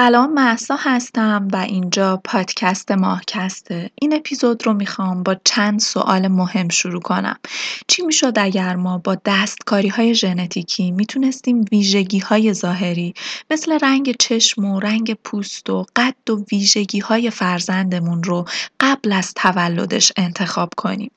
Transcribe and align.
سلام 0.00 0.32
محسا 0.32 0.76
هستم 0.78 1.48
و 1.52 1.56
اینجا 1.56 2.20
پادکست 2.24 2.92
ماهکسته 2.92 3.90
این 3.94 4.14
اپیزود 4.14 4.66
رو 4.66 4.72
می‌خوام 4.74 5.22
با 5.22 5.36
چند 5.44 5.80
سوال 5.80 6.28
مهم 6.28 6.68
شروع 6.68 7.00
کنم. 7.00 7.36
چی 7.86 8.02
می‌شد 8.02 8.32
اگر 8.36 8.76
ما 8.76 8.98
با 8.98 9.16
دستکاری 9.24 9.88
های 9.88 10.14
ژنتیکی 10.14 10.90
می‌تونستیم 10.90 11.64
ویژگی 11.72 12.18
های 12.18 12.52
ظاهری 12.52 13.14
مثل 13.50 13.78
رنگ 13.82 14.16
چشم 14.18 14.64
و 14.64 14.80
رنگ 14.80 15.14
پوست 15.14 15.70
و 15.70 15.86
قد 15.96 16.30
و 16.30 16.44
ویژگی 16.52 16.98
های 16.98 17.30
فرزندمون 17.30 18.22
رو 18.22 18.44
قبل 18.80 19.12
از 19.12 19.34
تولدش 19.34 20.12
انتخاب 20.16 20.70
کنیم؟ 20.76 21.10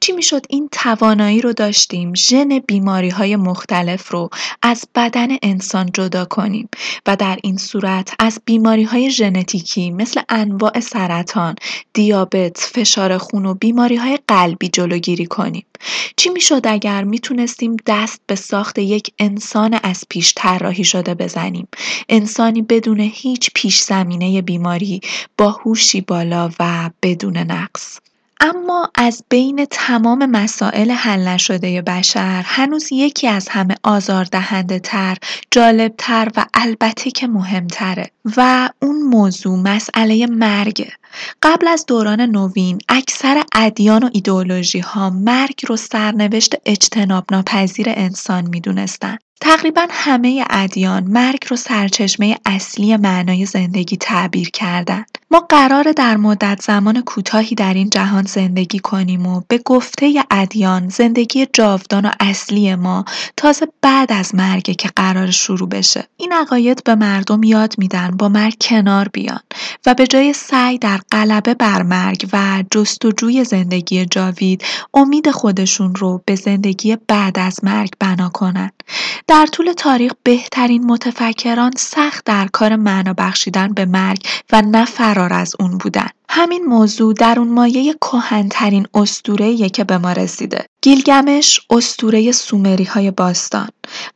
چی 0.00 0.12
می‌شد 0.12 0.46
این 0.48 0.68
توانایی 0.72 1.40
رو 1.40 1.52
داشتیم 1.52 2.14
ژن 2.14 2.58
بیماری 2.58 3.10
های 3.10 3.36
مختلف 3.36 4.12
رو 4.12 4.30
از 4.62 4.84
بدن 4.94 5.28
انسان 5.42 5.90
جدا 5.94 6.24
کنیم 6.24 6.68
و 7.06 7.16
در 7.16 7.38
این 7.42 7.56
صورت 7.56 8.14
از 8.28 8.40
بیماری 8.44 8.82
های 8.82 9.10
ژنتیکی 9.10 9.90
مثل 9.90 10.20
انواع 10.28 10.80
سرطان، 10.80 11.54
دیابت، 11.92 12.58
فشار 12.58 13.18
خون 13.18 13.46
و 13.46 13.54
بیماری 13.54 13.96
های 13.96 14.18
قلبی 14.28 14.68
جلوگیری 14.68 15.26
کنیم. 15.26 15.64
چی 16.16 16.30
می‌شد 16.30 16.60
اگر 16.64 17.04
می‌تونستیم 17.04 17.76
دست 17.86 18.20
به 18.26 18.34
ساخت 18.34 18.78
یک 18.78 19.12
انسان 19.18 19.78
از 19.82 20.04
پیش 20.08 20.32
طراحی 20.36 20.84
شده 20.84 21.14
بزنیم 21.14 21.68
انسانی 22.08 22.62
بدون 22.62 23.00
هیچ 23.00 23.50
پیش 23.54 23.80
زمینه 23.80 24.42
بیماری 24.42 25.00
با 25.38 25.50
هوشی 25.50 26.00
بالا 26.00 26.50
و 26.60 26.90
بدون 27.02 27.36
نقص 27.36 27.98
اما 28.40 28.90
از 28.94 29.24
بین 29.28 29.66
تمام 29.70 30.26
مسائل 30.26 30.90
حل 30.90 31.28
نشده 31.28 31.82
بشر 31.82 32.42
هنوز 32.46 32.92
یکی 32.92 33.28
از 33.28 33.48
همه 33.48 33.74
آزاردهنده 33.82 34.78
تر، 34.78 35.16
جالب 35.50 35.94
تر 35.98 36.28
و 36.36 36.44
البته 36.54 37.10
که 37.10 37.26
مهمتره 37.26 38.10
و 38.36 38.70
اون 38.82 39.02
موضوع 39.02 39.58
مسئله 39.58 40.26
مرگه. 40.26 40.92
قبل 41.42 41.68
از 41.68 41.86
دوران 41.86 42.20
نوین 42.20 42.78
اکثر 42.88 43.42
ادیان 43.54 44.04
و 44.04 44.10
ایدئولوژی 44.12 44.80
ها 44.80 45.10
مرگ 45.10 45.60
رو 45.68 45.76
سرنوشت 45.76 46.54
اجتناب 46.66 47.24
ناپذیر 47.30 47.86
انسان 47.88 48.46
می‌دونستن. 48.46 49.18
تقریبا 49.40 49.86
همه 49.90 50.44
ادیان 50.50 51.04
مرگ 51.04 51.44
رو 51.48 51.56
سرچشمه 51.56 52.38
اصلی 52.46 52.96
معنای 52.96 53.46
زندگی 53.46 53.96
تعبیر 53.96 54.50
کردن. 54.50 55.04
ما 55.30 55.40
قراره 55.40 55.92
در 55.92 56.16
مدت 56.16 56.62
زمان 56.62 57.00
کوتاهی 57.00 57.54
در 57.54 57.74
این 57.74 57.90
جهان 57.90 58.24
زندگی 58.24 58.78
کنیم 58.78 59.26
و 59.26 59.42
به 59.48 59.58
گفته 59.58 60.24
ادیان 60.30 60.88
زندگی 60.88 61.46
جاودان 61.52 62.06
و 62.06 62.10
اصلی 62.20 62.74
ما 62.74 63.04
تازه 63.36 63.68
بعد 63.82 64.12
از 64.12 64.34
مرگ 64.34 64.76
که 64.76 64.88
قرار 64.96 65.30
شروع 65.30 65.68
بشه. 65.68 66.04
این 66.16 66.32
عقاید 66.32 66.84
به 66.84 66.94
مردم 66.94 67.42
یاد 67.42 67.74
میدن 67.78 68.10
با 68.10 68.28
مرگ 68.28 68.56
کنار 68.60 69.08
بیان 69.08 69.40
و 69.86 69.94
به 69.94 70.06
جای 70.06 70.32
سعی 70.32 70.78
در 70.78 70.97
غلبه 71.12 71.54
بر 71.54 71.82
مرگ 71.82 72.28
و 72.32 72.64
جستجوی 72.70 73.44
زندگی 73.44 74.06
جاوید 74.06 74.64
امید 74.94 75.30
خودشون 75.30 75.94
رو 75.94 76.22
به 76.24 76.34
زندگی 76.34 76.96
بعد 77.08 77.38
از 77.38 77.64
مرگ 77.64 77.90
بنا 78.00 78.28
کنن. 78.28 78.70
در 79.26 79.46
طول 79.46 79.72
تاریخ 79.72 80.12
بهترین 80.22 80.84
متفکران 80.84 81.72
سخت 81.76 82.24
در 82.24 82.48
کار 82.52 82.76
معنا 82.76 83.14
بخشیدن 83.18 83.72
به 83.74 83.84
مرگ 83.84 84.26
و 84.52 84.62
نه 84.62 84.84
فرار 84.84 85.32
از 85.32 85.54
اون 85.60 85.78
بودن. 85.78 86.08
همین 86.28 86.64
موضوع 86.64 87.14
در 87.14 87.38
اون 87.38 87.48
مایه 87.48 87.94
کهنترین 87.94 88.86
اسطوره‌ایه 88.94 89.68
که 89.68 89.84
به 89.84 89.98
ما 89.98 90.12
رسیده. 90.12 90.66
گیلگمش 90.82 91.60
اسطوره 91.70 92.32
سومری 92.32 92.84
های 92.84 93.10
باستان. 93.10 93.68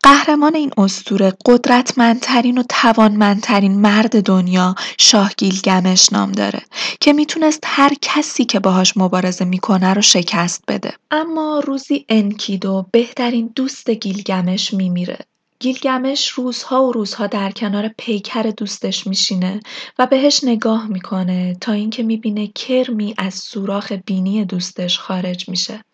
قهرمان 0.03 0.55
این 0.55 0.71
اسطوره 0.79 1.33
قدرتمندترین 1.47 2.59
و 2.59 2.63
توانمندترین 2.69 3.81
مرد 3.81 4.23
دنیا 4.23 4.75
شاه 4.99 5.33
گیلگمش 5.37 6.13
نام 6.13 6.33
داره 6.33 6.63
که 7.01 7.13
می‌تونست 7.13 7.61
هر 7.65 7.93
کسی 8.03 8.45
که 8.45 8.61
باهاش 8.61 8.97
مبارزه 8.97 9.45
می‌کنه 9.45 9.95
رو 9.95 10.03
شکست 10.03 10.65
بده. 10.69 10.93
اما 11.11 11.63
روزی 11.67 12.05
انکیدو 12.09 12.87
بهترین 12.91 13.53
دوست 13.55 13.91
گیلگمش 13.91 14.75
میمیره 14.75 15.19
گیلگمش 15.59 16.29
روزها 16.29 16.85
و 16.85 16.93
روزها 16.93 17.27
در 17.27 17.51
کنار 17.51 17.91
پیکر 17.99 18.43
دوستش 18.43 19.07
میشینه 19.07 19.61
و 19.99 20.07
بهش 20.07 20.45
نگاه 20.45 20.87
می‌کنه 20.87 21.57
تا 21.61 21.73
اینکه 21.73 22.03
می‌بینه 22.03 22.47
کرمی 22.47 23.15
از 23.19 23.35
سوراخ 23.35 23.93
بینی 23.93 24.45
دوستش 24.45 24.99
خارج 24.99 25.49
میشه. 25.49 25.85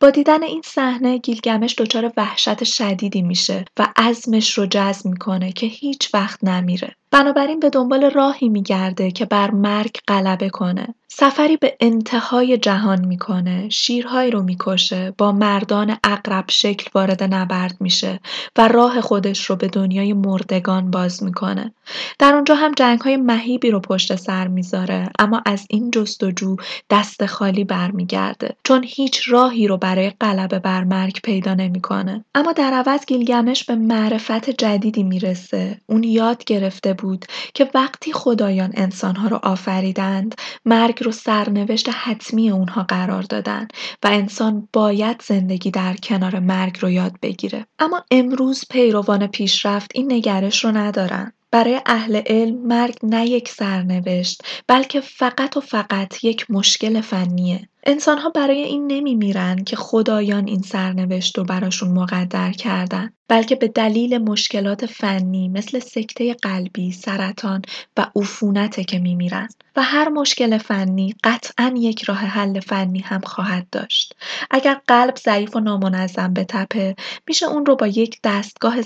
با 0.00 0.10
دیدن 0.10 0.42
این 0.42 0.62
صحنه 0.64 1.18
گیلگمش 1.18 1.74
دچار 1.78 2.12
وحشت 2.16 2.64
شدیدی 2.64 3.22
میشه 3.22 3.64
و 3.78 3.88
عزمش 3.96 4.58
رو 4.58 4.66
جزم 4.70 5.10
می‌کنه 5.10 5.52
که 5.52 5.66
هیچ 5.66 6.14
وقت 6.14 6.44
نمیره. 6.44 6.94
بنابراین 7.10 7.60
به 7.60 7.70
دنبال 7.70 8.10
راهی 8.10 8.48
میگرده 8.48 9.10
که 9.10 9.24
بر 9.24 9.50
مرگ 9.50 9.96
غلبه 10.08 10.50
کنه. 10.50 10.94
سفری 11.08 11.56
به 11.56 11.76
انتهای 11.80 12.58
جهان 12.58 13.04
می‌کنه، 13.04 13.68
شیرهایی 13.68 14.30
رو 14.30 14.42
می‌کشه، 14.42 15.14
با 15.18 15.32
مردان 15.32 15.96
اقرب 16.04 16.44
شکل 16.48 16.90
وارد 16.94 17.34
نبرد 17.34 17.76
میشه 17.80 18.20
و 18.56 18.68
راه 18.68 19.00
خودش 19.00 19.44
رو 19.44 19.56
به 19.56 19.68
دنیای 19.68 20.12
مردگان 20.12 20.90
باز 20.90 21.22
می‌کنه. 21.22 21.74
در 22.18 22.34
اونجا 22.34 22.54
هم 22.54 22.72
جنگ 22.72 23.00
های 23.00 23.16
مهیبی 23.16 23.70
رو 23.70 23.80
پشت 23.80 24.16
سر 24.16 24.48
می‌ذاره 24.48 25.08
اما 25.18 25.42
از 25.46 25.66
این 25.70 25.90
جستجو 25.90 26.56
دست 26.90 27.26
خالی 27.26 27.64
برمیگرده 27.64 28.56
چون 28.64 28.84
هیچ 28.84 29.28
راهی 29.52 29.66
رو 29.66 29.76
برای 29.76 30.10
غلبه 30.10 30.58
بر 30.58 30.84
مرگ 30.84 31.20
پیدا 31.22 31.54
نمی‌کنه. 31.54 32.24
اما 32.34 32.52
در 32.52 32.72
عوض 32.74 33.06
گیلگمش 33.06 33.64
به 33.64 33.74
معرفت 33.74 34.50
جدیدی 34.50 35.02
می‌رسه. 35.02 35.80
اون 35.86 36.02
یاد 36.02 36.44
گرفته 36.44 36.94
بود 36.94 37.24
که 37.54 37.70
وقتی 37.74 38.12
خدایان 38.12 38.72
انسانها 38.74 39.28
رو 39.28 39.40
آفریدند 39.42 40.34
مرگ 40.64 41.04
رو 41.04 41.12
سرنوشت 41.12 41.88
حتمی 41.88 42.50
اونها 42.50 42.82
قرار 42.82 43.22
دادن 43.22 43.68
و 44.02 44.06
انسان 44.06 44.68
باید 44.72 45.22
زندگی 45.22 45.70
در 45.70 45.94
کنار 45.94 46.38
مرگ 46.38 46.78
رو 46.80 46.90
یاد 46.90 47.12
بگیره 47.22 47.66
اما 47.78 48.04
امروز 48.10 48.64
پیروان 48.70 49.26
پیشرفت 49.26 49.90
این 49.94 50.12
نگرش 50.12 50.64
رو 50.64 50.70
ندارن 50.70 51.32
برای 51.50 51.80
اهل 51.86 52.22
علم 52.26 52.66
مرگ 52.66 52.94
نه 53.02 53.26
یک 53.26 53.48
سرنوشت 53.48 54.42
بلکه 54.68 55.00
فقط 55.00 55.56
و 55.56 55.60
فقط 55.60 56.24
یک 56.24 56.50
مشکل 56.50 57.00
فنیه 57.00 57.68
انسانها 57.86 58.28
برای 58.28 58.62
این 58.62 58.86
نمیمیرن 58.86 59.64
که 59.64 59.76
خدایان 59.76 60.46
این 60.46 60.62
سرنوشت 60.62 61.38
رو 61.38 61.44
براشون 61.44 61.90
مقدر 61.90 62.52
کردن 62.52 63.10
بلکه 63.28 63.54
به 63.54 63.68
دلیل 63.68 64.18
مشکلات 64.18 64.86
فنی 64.86 65.48
مثل 65.48 65.78
سکته 65.78 66.34
قلبی، 66.34 66.92
سرطان 66.92 67.62
و 67.96 68.06
عفونته 68.16 68.84
که 68.84 68.98
میمیرن 68.98 69.48
و 69.76 69.82
هر 69.82 70.08
مشکل 70.08 70.58
فنی 70.58 71.14
قطعا 71.24 71.74
یک 71.76 72.02
راه 72.02 72.18
حل 72.18 72.60
فنی 72.60 72.98
هم 73.00 73.20
خواهد 73.20 73.66
داشت. 73.72 74.14
اگر 74.50 74.80
قلب 74.86 75.16
ضعیف 75.16 75.56
و 75.56 75.60
نامنظم 75.60 76.34
بتپه 76.34 76.96
میشه 77.28 77.46
اون 77.46 77.66
رو 77.66 77.76
با 77.76 77.86
یک 77.86 78.20
دستگاه 78.24 78.82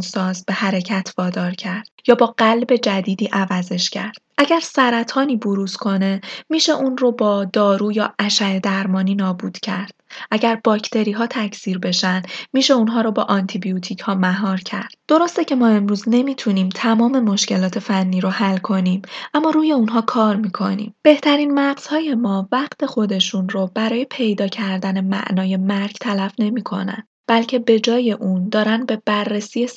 ساز 0.00 0.44
به 0.44 0.52
حرکت 0.52 1.14
وادار 1.18 1.54
کرد 1.54 1.88
یا 2.08 2.14
با 2.14 2.26
قلب 2.26 2.76
جدیدی 2.76 3.28
عوضش 3.32 3.90
کرد. 3.90 4.29
اگر 4.42 4.60
سرطانی 4.60 5.36
بروز 5.36 5.76
کنه 5.76 6.20
میشه 6.48 6.72
اون 6.72 6.98
رو 6.98 7.12
با 7.12 7.44
دارو 7.44 7.92
یا 7.92 8.14
اشعه 8.18 8.60
درمانی 8.60 9.14
نابود 9.14 9.58
کرد. 9.58 9.92
اگر 10.30 10.60
باکتری 10.64 11.12
ها 11.12 11.26
تکثیر 11.26 11.78
بشن 11.78 12.22
میشه 12.52 12.74
اونها 12.74 13.00
رو 13.00 13.12
با 13.12 13.22
آنتیبیوتیک 13.22 14.00
ها 14.00 14.14
مهار 14.14 14.56
کرد. 14.60 14.90
درسته 15.08 15.44
که 15.44 15.54
ما 15.54 15.66
امروز 15.68 16.04
نمی‌تونیم 16.06 16.68
تمام 16.68 17.20
مشکلات 17.20 17.78
فنی 17.78 18.20
رو 18.20 18.28
حل 18.28 18.58
کنیم 18.58 19.02
اما 19.34 19.50
روی 19.50 19.72
اونها 19.72 20.00
کار 20.00 20.36
می‌کنیم. 20.36 20.94
بهترین 21.02 21.54
مغزهای 21.54 22.14
ما 22.14 22.48
وقت 22.52 22.86
خودشون 22.86 23.48
رو 23.48 23.70
برای 23.74 24.04
پیدا 24.04 24.48
کردن 24.48 25.00
معنای 25.00 25.56
مرگ 25.56 25.96
تلف 26.00 26.32
نمی‌کنن. 26.38 27.06
بلکه 27.30 27.58
به 27.58 27.80
جای 27.80 28.12
اون 28.12 28.48
دارن 28.48 28.86
به 28.86 29.02
بررسی 29.06 29.68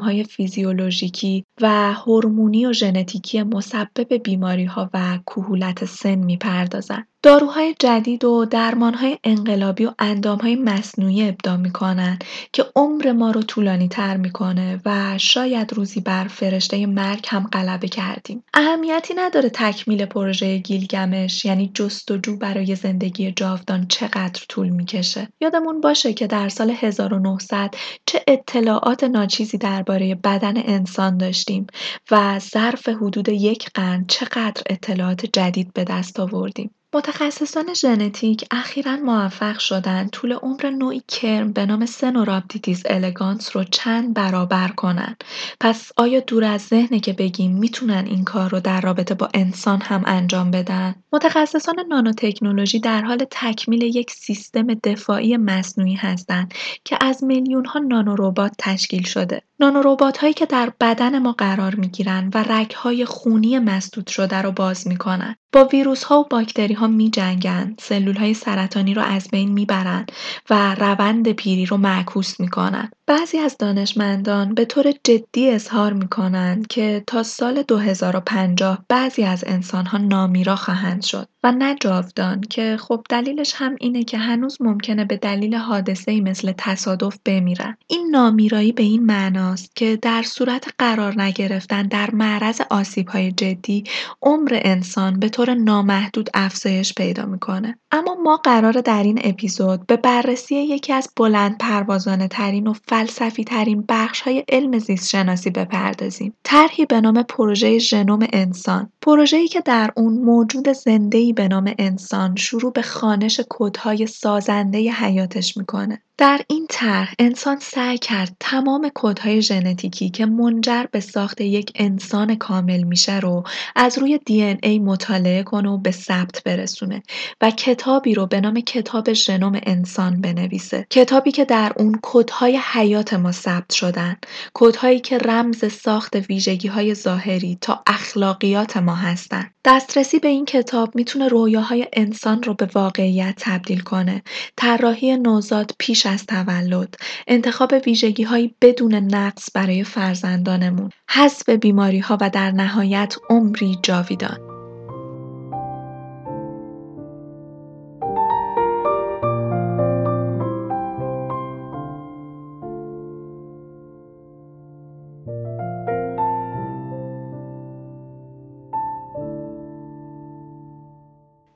های 0.00 0.24
فیزیولوژیکی 0.24 1.46
و 1.60 1.92
هورمونی 1.92 2.66
و 2.66 2.72
ژنتیکی 2.72 3.42
مسبب 3.42 4.28
ها 4.68 4.90
و 4.94 5.18
کهولت 5.26 5.84
سن 5.84 6.14
می‌پردازن. 6.14 7.06
داروهای 7.24 7.74
جدید 7.78 8.24
و 8.24 8.44
درمانهای 8.44 9.18
انقلابی 9.24 9.84
و 9.84 9.92
اندامهای 9.98 10.56
مصنوعی 10.56 11.28
ابداع 11.28 11.56
می‌کنن 11.56 12.18
که 12.52 12.64
عمر 12.76 13.12
ما 13.12 13.30
رو 13.30 13.42
طولانی 13.42 13.88
تر 13.88 14.16
می‌کنه 14.16 14.80
و 14.84 15.18
شاید 15.18 15.72
روزی 15.72 16.00
بر 16.00 16.28
فرشته 16.28 16.86
مرگ 16.86 17.26
هم 17.28 17.48
غلبه 17.52 17.88
کردیم. 17.88 18.44
اهمیتی 18.54 19.14
نداره 19.14 19.48
تکمیل 19.48 20.06
پروژه 20.06 20.58
گیلگمش 20.58 21.44
یعنی 21.44 21.70
جستجو 21.74 22.36
برای 22.36 22.74
زندگی 22.74 23.32
جاودان 23.32 23.86
چقدر 23.88 24.42
طول 24.48 24.68
می‌کشه. 24.68 25.28
یادمون 25.40 25.80
باشه 25.80 26.12
که 26.12 26.26
در 26.26 26.48
سال 26.48 26.70
1900 26.70 27.74
چه 28.06 28.22
اطلاعات 28.26 29.04
ناچیزی 29.04 29.58
درباره 29.58 30.14
بدن 30.14 30.54
انسان 30.56 31.16
داشتیم 31.16 31.66
و 32.10 32.38
ظرف 32.38 32.88
حدود 32.88 33.28
یک 33.28 33.70
قرن 33.74 34.04
چقدر 34.08 34.62
اطلاعات 34.70 35.26
جدید 35.26 35.72
به 35.72 35.84
دست 35.84 36.20
آوردیم. 36.20 36.74
متخصصان 36.94 37.74
ژنتیک 37.74 38.44
اخیرا 38.50 38.96
موفق 38.96 39.58
شدن 39.58 40.08
طول 40.08 40.32
عمر 40.32 40.70
نوعی 40.70 41.02
کرم 41.08 41.52
به 41.52 41.66
نام 41.66 41.86
Caenorhabditis 41.86 42.82
elegans 42.86 43.56
رو 43.56 43.64
چند 43.64 44.14
برابر 44.14 44.68
کنن. 44.68 45.16
پس 45.60 45.92
آیا 45.96 46.20
دور 46.20 46.44
از 46.44 46.60
ذهنه 46.60 47.00
که 47.00 47.12
بگیم 47.12 47.58
می‌تونن 47.58 48.04
این 48.06 48.24
کار 48.24 48.50
رو 48.50 48.60
در 48.60 48.80
رابطه 48.80 49.14
با 49.14 49.28
انسان 49.34 49.80
هم 49.80 50.02
انجام 50.06 50.50
بدن؟ 50.50 50.94
متخصصان 51.12 51.74
نانوتکنولوژی 51.88 52.80
در 52.80 53.02
حال 53.02 53.26
تکمیل 53.30 53.82
یک 53.82 54.10
سیستم 54.10 54.74
دفاعی 54.74 55.36
مصنوعی 55.36 55.94
هستند 55.94 56.54
که 56.84 56.98
از 57.00 57.24
میلیون 57.24 57.64
ها 57.64 58.50
تشکیل 58.58 59.02
شده. 59.02 59.42
نانوربات 59.60 60.18
هایی 60.18 60.34
که 60.34 60.46
در 60.46 60.72
بدن 60.80 61.18
ما 61.18 61.32
قرار 61.32 61.74
می 61.74 61.88
گیرن 61.88 62.30
و 62.34 62.44
رگ 62.48 62.70
های 62.70 63.04
خونی 63.04 63.58
مسدود 63.58 64.06
شده 64.06 64.42
رو 64.42 64.52
باز 64.52 64.88
می‌کنن. 64.88 65.36
با 65.52 65.64
ویروس 65.64 66.04
ها 66.04 66.20
و 66.20 66.24
باکتری 66.30 66.74
ها 66.74 66.86
می 66.88 67.10
جنگن، 67.10 67.74
سلول 67.80 68.16
های 68.16 68.34
سرطانی 68.34 68.94
رو 68.94 69.02
از 69.02 69.28
بین 69.32 69.52
می‌برن 69.52 70.06
و 70.50 70.74
روند 70.74 71.32
پیری 71.32 71.66
رو 71.66 71.76
معکوس 71.76 72.40
می‌کنن. 72.40 72.90
بعضی 73.12 73.38
از 73.38 73.56
دانشمندان 73.58 74.54
به 74.54 74.64
طور 74.64 74.92
جدی 75.04 75.50
اظهار 75.50 75.92
می‌کنند 75.92 76.66
که 76.66 77.04
تا 77.06 77.22
سال 77.22 77.62
2050 77.62 78.84
بعضی 78.88 79.22
از 79.22 79.44
انسانها 79.46 79.98
نامیرا 79.98 80.56
خواهند 80.56 81.02
شد 81.02 81.28
و 81.44 81.52
نه 81.52 81.76
جاودان 81.80 82.40
که 82.40 82.76
خب 82.80 83.06
دلیلش 83.08 83.52
هم 83.56 83.76
اینه 83.80 84.04
که 84.04 84.18
هنوز 84.18 84.62
ممکنه 84.62 85.04
به 85.04 85.16
دلیل 85.16 85.54
حادثه‌ای 85.54 86.20
مثل 86.20 86.52
تصادف 86.58 87.18
بمیرن. 87.24 87.76
این 87.86 88.08
نامیرایی 88.10 88.72
به 88.72 88.82
این 88.82 89.06
معناست 89.06 89.76
که 89.76 89.98
در 90.02 90.22
صورت 90.22 90.68
قرار 90.78 91.22
نگرفتن 91.22 91.82
در 91.82 92.10
معرض 92.10 92.60
آسیب‌های 92.70 93.32
جدی 93.32 93.84
عمر 94.22 94.60
انسان 94.62 95.18
به 95.18 95.28
طور 95.28 95.54
نامحدود 95.54 96.30
افزایش 96.34 96.94
پیدا 96.94 97.26
می‌کنه. 97.26 97.78
اما 97.92 98.14
ما 98.14 98.36
قرار 98.36 98.72
در 98.72 99.02
این 99.02 99.20
اپیزود 99.24 99.86
به 99.86 99.96
بررسی 99.96 100.54
یکی 100.54 100.92
از 100.92 101.08
بلند 101.16 101.58
پروازانه 101.58 102.28
ترین 102.28 102.66
و 102.66 102.74
فلسفی 103.02 103.44
ترین 103.44 103.84
بخش 103.88 104.20
های 104.20 104.44
علم 104.48 104.78
زیست 104.78 105.08
شناسی 105.08 105.50
بپردازیم. 105.50 106.34
طرحی 106.44 106.86
به 106.86 107.00
نام 107.00 107.22
پروژه 107.22 107.78
ژنوم 107.78 108.26
انسان. 108.32 108.92
پروژه‌ای 109.02 109.48
که 109.48 109.60
در 109.60 109.92
اون 109.96 110.12
موجود 110.12 110.68
زنده‌ای 110.68 111.32
به 111.32 111.48
نام 111.48 111.74
انسان 111.78 112.36
شروع 112.36 112.72
به 112.72 112.82
خانش 112.82 113.40
کدهای 113.48 114.06
سازنده 114.06 114.78
حیاتش 114.92 115.56
می‌کنه. 115.56 116.02
در 116.22 116.40
این 116.48 116.66
طرح 116.68 117.14
انسان 117.18 117.58
سعی 117.60 117.98
کرد 117.98 118.36
تمام 118.40 118.90
کدهای 118.94 119.42
ژنتیکی 119.42 120.10
که 120.10 120.26
منجر 120.26 120.84
به 120.90 121.00
ساخت 121.00 121.40
یک 121.40 121.72
انسان 121.74 122.34
کامل 122.34 122.82
میشه 122.82 123.20
رو 123.20 123.44
از 123.76 123.98
روی 123.98 124.18
دی 124.26 124.42
ای 124.62 124.78
مطالعه 124.78 125.42
کنه 125.42 125.68
و 125.68 125.78
به 125.78 125.90
ثبت 125.90 126.42
برسونه 126.44 127.02
و 127.40 127.50
کتابی 127.50 128.14
رو 128.14 128.26
به 128.26 128.40
نام 128.40 128.60
کتاب 128.60 129.12
ژنوم 129.12 129.60
انسان 129.62 130.20
بنویسه. 130.20 130.86
کتابی 130.90 131.32
که 131.32 131.44
در 131.44 131.72
اون 131.76 131.98
کدهای 132.02 132.60
حیات 132.72 133.14
ما 133.14 133.32
ثبت 133.32 133.72
شدن. 133.72 134.16
کدهایی 134.54 135.00
که 135.00 135.18
رمز 135.18 135.72
ساخت 135.72 136.16
ویژگی 136.16 136.68
های 136.68 136.94
ظاهری 136.94 137.58
تا 137.60 137.82
اخلاقیات 137.86 138.76
ما 138.76 138.94
هستن. 138.94 139.50
دسترسی 139.64 140.18
به 140.18 140.28
این 140.28 140.44
کتاب 140.44 140.94
می‌تونه 140.94 141.28
رویاهای 141.28 141.88
انسان 141.92 142.42
رو 142.42 142.54
به 142.54 142.68
واقعیت 142.74 143.34
تبدیل 143.38 143.80
کنه. 143.80 144.22
طراحی 144.56 145.16
نوزاد 145.16 145.74
پیش 145.78 146.06
از 146.12 146.26
تولد 146.26 146.94
انتخاب 147.26 147.74
ویژگیهایی 147.86 148.54
بدون 148.60 148.94
نقص 148.94 149.48
برای 149.54 149.84
فرزندانمون 149.84 150.90
حذف 151.10 151.48
بیماریها 151.48 152.18
و 152.20 152.30
در 152.30 152.50
نهایت 152.50 153.16
عمری 153.30 153.78
جاویدان. 153.82 154.51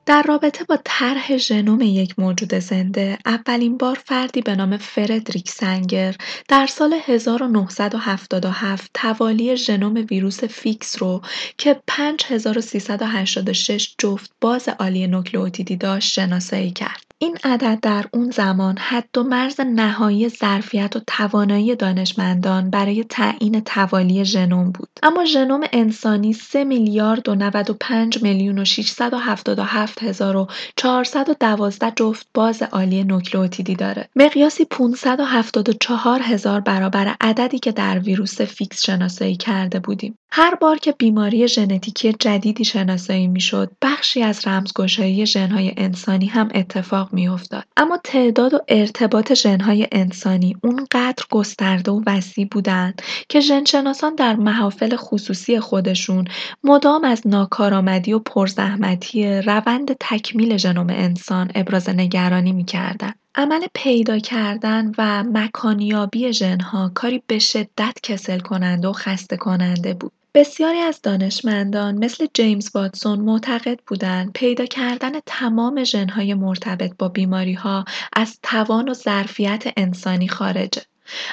در 0.07 0.23
رابطه 0.23 0.63
با 0.63 0.77
طرح 0.83 1.37
ژنوم 1.37 1.81
یک 1.81 2.19
موجود 2.19 2.53
زنده، 2.53 3.17
اولین 3.25 3.77
بار 3.77 3.97
فردی 4.05 4.41
به 4.41 4.55
نام 4.55 4.77
فردریک 4.77 5.49
سنگر 5.49 6.15
در 6.47 6.67
سال 6.67 6.95
1977 7.05 8.91
توالی 8.93 9.57
ژنوم 9.57 10.05
ویروس 10.09 10.43
فیکس 10.43 11.01
رو 11.01 11.21
که 11.57 11.81
5386 11.87 13.95
جفت 13.97 14.31
باز 14.41 14.69
عالی 14.69 15.07
نوکلئوتیدی 15.07 15.75
داشت 15.75 16.13
شناسایی 16.13 16.71
کرد. 16.71 17.06
این 17.19 17.37
عدد 17.43 17.79
در 17.81 18.05
اون 18.13 18.31
زمان 18.31 18.77
حد 18.77 19.17
و 19.17 19.23
مرز 19.23 19.61
نهایی 19.61 20.29
ظرفیت 20.29 20.95
و 20.95 20.99
توانایی 21.07 21.75
دانشمندان 21.75 22.69
برای 22.69 23.03
تعیین 23.03 23.59
توالی 23.59 24.25
ژنوم 24.25 24.71
بود. 24.71 24.89
اما 25.03 25.25
ژنوم 25.25 25.61
انسانی 25.73 26.33
3 26.33 26.63
میلیارد 26.63 27.29
و 27.29 27.35
95 27.35 28.23
میلیون 28.23 28.59
و 28.59 28.65
677 28.65 30.03
هزار 30.03 30.35
و 30.35 30.47
412 30.75 31.91
جفت 31.95 32.27
باز 32.33 32.63
عالی 32.63 33.03
نوکلئوتیدی 33.03 33.75
داره. 33.75 34.09
مقیاسی 34.15 34.65
574 34.65 36.21
هزار 36.21 36.61
برابر 36.61 37.15
عددی 37.21 37.59
که 37.59 37.71
در 37.71 37.99
ویروس 37.99 38.41
فیکس 38.41 38.81
شناسایی 38.85 39.35
کرده 39.35 39.79
بودیم. 39.79 40.17
هر 40.31 40.55
بار 40.55 40.77
که 40.77 40.91
بیماری 40.91 41.47
ژنتیکی 41.47 42.13
جدیدی 42.13 42.65
شناسایی 42.65 43.27
می‌شد 43.27 43.71
بخشی 43.81 44.23
از 44.23 44.47
رمزگشایی 44.47 45.25
ژنهای 45.25 45.73
انسانی 45.77 46.25
هم 46.25 46.49
اتفاق 46.55 47.13
میافتاد. 47.13 47.63
اما 47.77 47.99
تعداد 48.03 48.53
و 48.53 48.59
ارتباط 48.67 49.33
ژنهای 49.33 49.87
انسانی 49.91 50.57
اونقدر 50.63 51.23
گسترده 51.31 51.91
و 51.91 52.03
وسیع 52.07 52.47
بودند 52.51 53.01
که 53.29 53.39
ژنشناسان 53.39 54.15
در 54.15 54.35
محافل 54.35 54.95
خصوصی 54.95 55.59
خودشون 55.59 56.25
مدام 56.63 57.03
از 57.03 57.27
ناکارآمدی 57.27 58.13
و 58.13 58.19
پرزحمتی 58.19 59.41
روند 59.41 59.97
تکمیل 59.99 60.57
ژنوم 60.57 60.89
انسان 60.89 61.51
ابراز 61.55 61.89
نگرانی 61.89 62.51
می‌کردند. 62.51 63.15
عمل 63.39 63.67
پیدا 63.73 64.19
کردن 64.19 64.91
و 64.97 65.23
مکانیابی 65.23 66.33
ژنها 66.33 66.91
کاری 66.95 67.23
به 67.27 67.39
شدت 67.39 67.97
کسل 68.03 68.39
کننده 68.39 68.87
و 68.87 68.93
خسته 68.93 69.37
کننده 69.37 69.93
بود. 69.93 70.11
بسیاری 70.33 70.79
از 70.79 71.01
دانشمندان 71.01 72.05
مثل 72.05 72.27
جیمز 72.33 72.69
واتسون 72.75 73.19
معتقد 73.19 73.79
بودند 73.87 74.31
پیدا 74.33 74.65
کردن 74.65 75.11
تمام 75.25 75.83
ژنهای 75.83 76.33
مرتبط 76.33 76.91
با 76.99 77.07
بیماریها 77.09 77.85
از 78.13 78.39
توان 78.43 78.89
و 78.89 78.93
ظرفیت 78.93 79.63
انسانی 79.77 80.27
خارجه. 80.27 80.81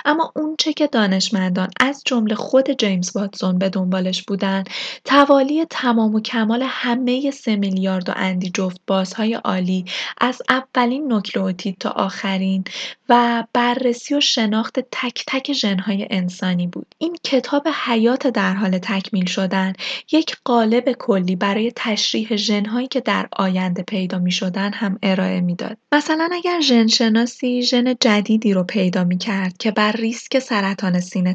اما 0.04 0.32
اونچه 0.36 0.72
که 0.72 0.86
دانشمندان 0.86 1.68
از 1.80 2.02
جمله 2.06 2.34
خود 2.34 2.70
جیمز 2.70 3.16
واتسون 3.16 3.58
به 3.58 3.68
دنبالش 3.68 4.22
بودن 4.22 4.64
توالی 5.04 5.64
تمام 5.70 6.14
و 6.14 6.20
کمال 6.20 6.62
همه 6.66 7.30
سه 7.30 7.56
میلیارد 7.56 8.08
و 8.08 8.12
اندی 8.16 8.50
جفت 8.50 8.80
بازهای 8.86 9.34
عالی 9.34 9.84
از 10.20 10.42
اولین 10.48 11.08
نوکلئوتید 11.08 11.76
تا 11.78 11.90
آخرین 11.90 12.64
و 13.08 13.44
بررسی 13.52 14.14
و 14.14 14.20
شناخت 14.20 14.80
تک 14.92 15.24
تک 15.26 15.52
ژنهای 15.52 16.06
انسانی 16.10 16.66
بود. 16.66 16.94
این 16.98 17.16
کتاب 17.24 17.68
حیات 17.86 18.26
در 18.26 18.54
حال 18.54 18.78
تکمیل 18.78 19.26
شدن 19.26 19.72
یک 20.12 20.36
قالب 20.44 20.92
کلی 20.92 21.36
برای 21.36 21.72
تشریح 21.76 22.36
ژنهایی 22.36 22.88
که 22.88 23.00
در 23.00 23.28
آینده 23.32 23.82
پیدا 23.82 24.18
می 24.18 24.32
شدن 24.32 24.72
هم 24.72 24.98
ارائه 25.02 25.40
می‌داد. 25.40 25.76
مثلا 25.92 26.28
اگر 26.32 26.60
ژن 26.60 26.86
شناسی 26.86 27.62
ژن 27.62 27.94
جدیدی 28.00 28.52
رو 28.52 28.64
پیدا 28.64 29.04
می 29.04 29.18
کرد 29.18 29.56
که 29.64 29.70
بر 29.70 29.92
ریسک 29.92 30.38
سرطان 30.38 31.00
سینه 31.00 31.34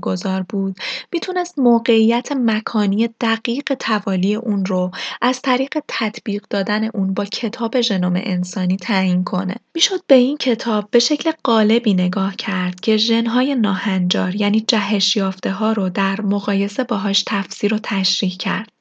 گذار 0.00 0.42
بود 0.42 0.76
می‌تونست 1.12 1.58
موقعیت 1.58 2.32
مکانی 2.32 3.08
دقیق 3.20 3.74
توالی 3.74 4.34
اون 4.34 4.64
رو 4.64 4.90
از 5.22 5.42
طریق 5.42 5.78
تطبیق 5.88 6.44
دادن 6.50 6.84
اون 6.84 7.14
با 7.14 7.24
کتاب 7.24 7.80
ژنوم 7.80 8.12
انسانی 8.16 8.76
تعیین 8.76 9.24
کنه. 9.24 9.54
می‌شد 9.74 10.00
به 10.06 10.14
این 10.14 10.36
کتاب 10.36 10.90
به 10.90 10.98
شکل 10.98 11.32
قالبی 11.44 11.94
نگاه 11.94 12.36
کرد 12.36 12.80
که 12.80 12.96
ژنهای 12.96 13.54
ناهنجار 13.54 14.34
یعنی 14.34 14.60
جهش 14.60 15.16
یافته 15.16 15.50
ها 15.50 15.72
رو 15.72 15.88
در 15.88 16.20
مقایسه 16.20 16.84
باهاش 16.84 17.24
تفسیر 17.26 17.74
و 17.74 17.78
تشریح 17.82 18.36
کرد. 18.36 18.75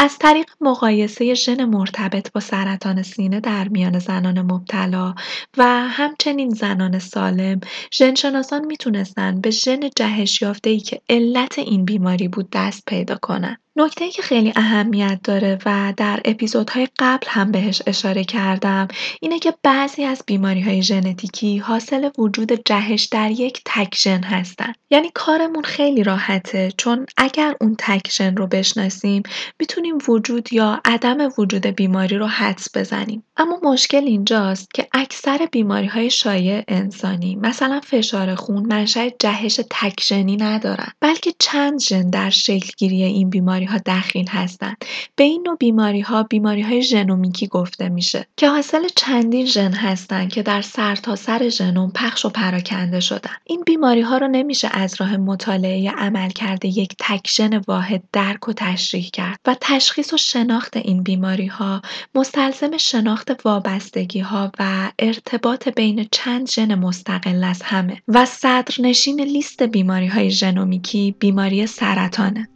از 0.00 0.18
طریق 0.18 0.50
مقایسه 0.60 1.34
ژن 1.34 1.64
مرتبط 1.64 2.32
با 2.32 2.40
سرطان 2.40 3.02
سینه 3.02 3.40
در 3.40 3.68
میان 3.68 3.98
زنان 3.98 4.42
مبتلا 4.42 5.14
و 5.56 5.64
همچنین 5.88 6.50
زنان 6.50 6.98
سالم 6.98 7.60
ژنشناسان 7.92 8.64
می‌تونستن 8.64 9.40
به 9.40 9.50
ژن 9.50 9.80
جهش 9.96 10.42
ای 10.64 10.80
که 10.80 11.00
علت 11.08 11.58
این 11.58 11.84
بیماری 11.84 12.28
بود 12.28 12.48
دست 12.52 12.84
پیدا 12.86 13.16
کنند. 13.16 13.58
نکته 13.80 14.10
که 14.10 14.22
خیلی 14.22 14.52
اهمیت 14.56 15.20
داره 15.24 15.58
و 15.66 15.94
در 15.96 16.20
اپیزودهای 16.24 16.88
قبل 16.98 17.26
هم 17.28 17.52
بهش 17.52 17.82
اشاره 17.86 18.24
کردم 18.24 18.88
اینه 19.20 19.38
که 19.38 19.54
بعضی 19.62 20.04
از 20.04 20.22
بیماری 20.26 20.60
های 20.60 20.82
ژنتیکی 20.82 21.58
حاصل 21.58 22.10
وجود 22.18 22.52
جهش 22.64 23.04
در 23.04 23.30
یک 23.30 23.62
تک 23.64 23.96
ژن 23.96 24.22
هستن. 24.22 24.72
یعنی 24.90 25.10
کارمون 25.14 25.62
خیلی 25.62 26.02
راحته 26.02 26.72
چون 26.76 27.06
اگر 27.16 27.54
اون 27.60 27.76
تک 27.78 28.10
ژن 28.10 28.36
رو 28.36 28.46
بشناسیم 28.46 29.22
می‌تونیم 29.60 29.98
وجود 30.08 30.52
یا 30.52 30.80
عدم 30.84 31.18
وجود 31.38 31.66
بیماری 31.66 32.18
رو 32.18 32.26
حدس 32.26 32.76
بزنیم. 32.76 33.24
اما 33.36 33.60
مشکل 33.62 34.04
اینجاست 34.04 34.74
که 34.74 34.88
اکثر 34.92 35.48
بیماری 35.52 35.86
های 35.86 36.10
شایع 36.10 36.64
انسانی 36.68 37.36
مثلا 37.36 37.80
فشار 37.84 38.34
خون 38.34 38.66
منشأ 38.66 39.08
جهش 39.18 39.60
تک 39.70 40.00
ژنی 40.02 40.36
ندارن 40.36 40.92
بلکه 41.00 41.32
چند 41.38 41.80
ژن 41.80 42.10
در 42.10 42.30
شکلگیری 42.30 43.02
این 43.02 43.30
بیماری 43.30 43.69
ها 43.70 43.78
دخیل 43.86 44.28
هستند 44.28 44.76
به 45.16 45.24
این 45.24 45.42
نوع 45.46 45.56
بیماری 45.56 46.00
ها 46.00 46.22
بیماری 46.22 46.62
های 46.62 46.82
ژنومیکی 46.82 47.46
گفته 47.46 47.88
میشه 47.88 48.26
که 48.36 48.48
حاصل 48.48 48.88
چندین 48.96 49.46
ژن 49.46 49.72
هستند 49.72 50.32
که 50.32 50.42
در 50.42 50.62
سرتاسر 50.62 51.30
سر 51.38 51.48
ژنوم 51.48 51.90
پخش 51.94 52.24
و 52.24 52.28
پراکنده 52.28 53.00
شدن. 53.00 53.30
این 53.44 53.62
بیماری 53.62 54.00
ها 54.00 54.18
رو 54.18 54.28
نمیشه 54.28 54.68
از 54.72 55.00
راه 55.00 55.16
مطالعه 55.16 55.90
عملکرد 55.90 56.64
یک 56.64 56.94
تک 56.98 57.30
ژن 57.30 57.58
واحد 57.58 58.02
درک 58.12 58.48
و 58.48 58.52
تشریح 58.52 59.10
کرد 59.12 59.38
و 59.46 59.56
تشخیص 59.60 60.12
و 60.12 60.16
شناخت 60.16 60.76
این 60.76 61.02
بیماری 61.02 61.46
ها 61.46 61.82
مستلزم 62.14 62.76
شناخت 62.76 63.46
وابستگی 63.46 64.20
ها 64.20 64.52
و 64.58 64.92
ارتباط 64.98 65.68
بین 65.68 66.08
چند 66.12 66.50
ژن 66.50 66.74
مستقل 66.74 67.44
از 67.44 67.62
همه 67.62 68.02
و 68.08 68.26
صدرنشین 68.26 69.20
لیست 69.20 69.62
بیماری 69.62 70.06
های 70.06 70.30
ژنومیکی 70.30 71.14
بیماری 71.18 71.66
سرطانه. 71.66 72.48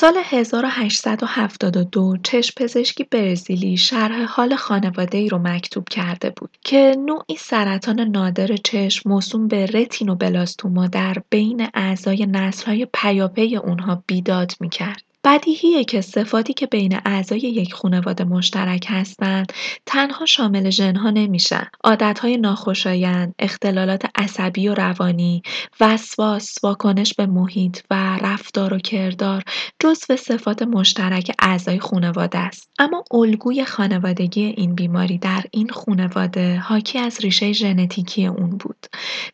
سال 0.00 0.14
1872 0.24 2.16
چشم 2.22 2.52
پزشکی 2.56 3.04
برزیلی 3.04 3.76
شرح 3.76 4.22
حال 4.24 4.56
خانواده 4.56 5.18
ای 5.18 5.28
رو 5.28 5.38
مکتوب 5.38 5.88
کرده 5.88 6.30
بود 6.30 6.58
که 6.64 6.96
نوعی 7.06 7.36
سرطان 7.38 8.00
نادر 8.00 8.56
چشم 8.56 9.10
موسوم 9.10 9.48
به 9.48 9.66
رتینوبلاستوما 9.66 10.86
در 10.86 11.16
بین 11.30 11.68
اعضای 11.74 12.26
نسل‌های 12.26 12.86
پیاپی 12.94 13.56
اونها 13.56 14.02
بیداد 14.06 14.52
می‌کرد. 14.60 15.07
بدیهیه 15.24 15.84
که 15.84 16.00
صفاتی 16.00 16.52
که 16.52 16.66
بین 16.66 17.00
اعضای 17.04 17.38
یک 17.38 17.74
خانواده 17.74 18.24
مشترک 18.24 18.86
هستند 18.88 19.52
تنها 19.86 20.26
شامل 20.26 20.70
ژنها 20.70 21.10
نمیشن. 21.10 21.66
عادتهای 21.84 22.36
ناخوشایند 22.36 23.34
اختلالات 23.38 24.02
عصبی 24.14 24.68
و 24.68 24.74
روانی 24.74 25.42
وسواس 25.80 26.54
واکنش 26.62 27.14
به 27.14 27.26
محیط 27.26 27.78
و 27.90 28.18
رفتار 28.22 28.74
و 28.74 28.78
کردار 28.78 29.42
جزو 29.78 30.16
صفات 30.16 30.62
مشترک 30.62 31.32
اعضای 31.38 31.80
خانواده 31.80 32.38
است. 32.38 32.70
اما 32.78 33.04
الگوی 33.10 33.64
خانوادگی 33.64 34.44
این 34.44 34.74
بیماری 34.74 35.18
در 35.18 35.42
این 35.50 35.68
خانواده 35.68 36.56
حاکی 36.56 36.98
از 36.98 37.20
ریشه 37.20 37.52
ژنتیکی 37.52 38.26
اون 38.26 38.50
بود. 38.50 38.86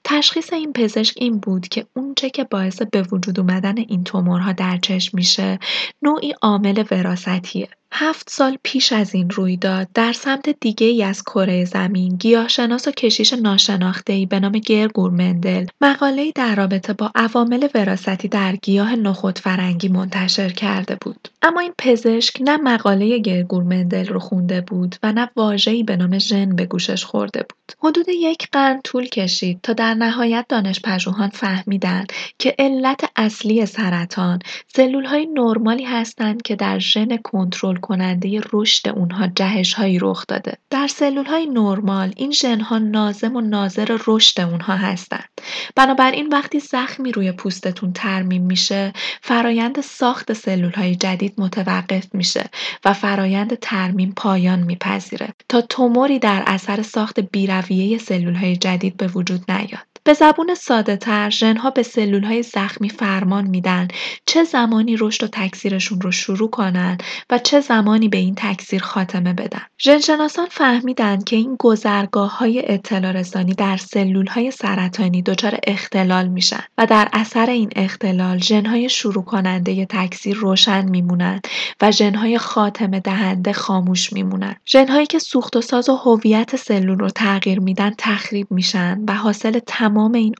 تشخیص 0.05 0.53
این 0.53 0.73
پزشک 0.73 1.15
این 1.17 1.39
بود 1.39 1.69
که 1.69 1.87
اونچه 1.97 2.31
که 2.31 2.45
باعث 2.45 2.83
به 2.83 3.03
وجود 3.03 3.41
اومدن 3.41 3.79
این 3.79 4.05
تومورها 4.05 4.53
در 4.53 4.77
چشم 4.77 5.17
میشه 5.17 5.59
نوعی 6.03 6.35
عامل 6.43 6.85
وراثتیه. 6.93 7.69
هفت 7.97 8.31
سال 8.31 8.59
پیش 8.63 8.93
از 8.93 9.15
این 9.15 9.31
رویداد 9.31 9.89
در 9.95 10.13
سمت 10.13 10.49
دیگه 10.61 10.87
ای 10.87 11.03
از 11.03 11.23
کره 11.23 11.65
زمین 11.65 12.17
گیاهشناس 12.17 12.89
و 12.89 12.91
کشیش 12.91 13.33
ناشناخته 13.33 14.27
به 14.31 14.41
نام 14.41 14.53
گرگور 14.53 15.11
مندل 15.11 15.67
مقاله‌ای 15.81 16.33
در 16.33 16.55
رابطه 16.55 16.93
با 16.93 17.11
عوامل 17.15 17.69
وراثتی 17.75 18.29
در 18.29 18.57
گیاه 18.57 18.97
نخود 18.97 19.39
فرنگی 19.39 19.89
منتشر 19.89 20.49
کرده 20.49 20.97
بود. 21.01 21.29
اما 21.43 21.61
این 21.61 21.73
پزشک 21.79 22.37
نه 22.41 22.57
مقاله 22.57 23.19
گرگور 23.19 23.63
مندل 23.63 24.07
رو 24.07 24.19
خونده 24.19 24.61
بود 24.61 24.97
و 25.03 25.13
نه 25.13 25.31
واژه‌ای 25.37 25.83
به 25.83 25.97
نام 25.97 26.19
ژن 26.19 26.57
به 26.57 26.67
گوشش 26.67 27.05
خورده 27.05 27.41
بود. 27.41 27.73
حدود 27.83 28.09
یک 28.09 28.49
قرن 28.53 28.81
طول 28.85 29.07
کشید 29.07 29.61
تا 29.63 29.73
در 29.73 29.95
نهایت 29.95 30.47
دانش 30.49 30.81
پژوهان 30.85 31.29
فهمیدند 31.29 32.13
که 32.39 32.55
علت 32.59 33.05
اصلی 33.17 33.67
سرطان 33.67 34.39
سلول‌های 34.77 35.27
نرمالی 35.27 35.85
هستند 35.85 36.43
که 36.43 36.57
در 36.57 36.79
ژن 36.79 37.17
کنترل 37.17 37.77
کننده 37.85 38.41
رشد 38.53 38.89
اونها 38.89 39.27
جهش 39.27 39.75
هایی 39.75 39.99
رخ 39.99 40.25
داده. 40.29 40.59
در 40.71 40.87
سلول 40.87 41.27
های 41.27 41.47
نرمال 41.47 42.13
این 42.17 42.33
ژن 42.33 42.61
ها 42.61 42.79
نازم 42.79 43.37
و 43.37 43.41
ناظر 43.41 43.99
رشد 44.07 44.41
اونها 44.41 44.77
هستند. 44.77 45.29
بنابراین 45.77 46.29
وقتی 46.29 46.61
زخمی 46.61 47.13
روی 47.13 47.33
پوستتون 47.33 47.93
ترمیم 47.93 48.43
میشه 48.43 48.93
فرایند 49.23 49.81
ساخت 49.81 50.33
سلول 50.33 50.73
های 50.73 50.97
جدید 50.97 51.35
متوقف 51.39 52.15
میشه 52.15 52.45
و 52.85 52.93
فرایند 52.93 53.59
ترمیم 53.59 54.13
پایان 54.17 54.63
میپذیره 54.63 55.35
تا 55.49 55.61
توموری 55.61 56.19
در 56.19 56.43
اثر 56.47 56.83
ساخت 56.83 57.21
بیرویه 57.21 57.99
سلول 57.99 58.35
های 58.35 58.57
جدید 58.57 58.97
به 58.97 59.07
وجود 59.07 59.51
نیاد. 59.51 59.94
به 60.07 60.13
زبون 60.13 60.55
ساده 60.55 60.97
تر 60.97 61.31
ژنها 61.31 61.71
به 61.71 61.83
سلول 61.83 62.25
های 62.25 62.43
زخمی 62.43 62.89
فرمان 62.89 63.47
میدن 63.47 63.89
چه 64.27 64.45
زمانی 64.45 64.97
رشد 64.97 65.25
و 65.25 65.29
تکثیرشون 65.33 66.01
رو 66.01 66.11
شروع 66.11 66.51
کنن 66.51 66.99
و 67.31 67.39
چه 67.39 67.61
زمانی 67.61 68.09
به 68.09 68.19
این 68.19 68.35
تکثیر 68.37 68.83
خاتمه 68.83 69.33
بدن. 69.33 69.63
ژنشناسان 69.79 70.47
فهمیدن 70.51 71.21
که 71.21 71.37
این 71.37 71.57
گذرگاه 71.59 72.39
های 72.39 72.73
اطلاع 72.73 73.13
رسانی 73.13 73.55
در 73.55 73.77
سلول 73.77 74.27
های 74.27 74.51
سرطانی 74.51 75.23
دچار 75.23 75.59
اختلال 75.67 76.29
میشن 76.29 76.65
و 76.79 76.87
در 76.87 77.09
اثر 77.13 77.51
این 77.51 77.71
اختلال 77.77 78.39
ژنهای 78.39 78.89
شروع 78.89 79.25
کننده 79.25 79.87
تکثیر 79.87 80.37
روشن 80.37 80.85
میمونن 80.85 81.41
و 81.83 81.91
ژنهای 81.91 82.39
خاتمه 82.39 83.01
دهنده 83.01 83.53
خاموش 83.53 84.13
میمونن. 84.13 84.57
ژنهایی 84.67 85.07
که 85.07 85.19
سوخت 85.19 85.57
و 85.57 85.61
ساز 85.61 85.89
و 85.89 85.97
هویت 85.97 86.57
سلول 86.57 86.99
رو 86.99 87.11
تغییر 87.11 87.61
میدن 87.61 87.95
تخریب 87.99 88.47
میشن 88.51 89.05
و 89.09 89.15
حاصل 89.15 89.59
تمام 89.67 89.94
این 89.99 90.35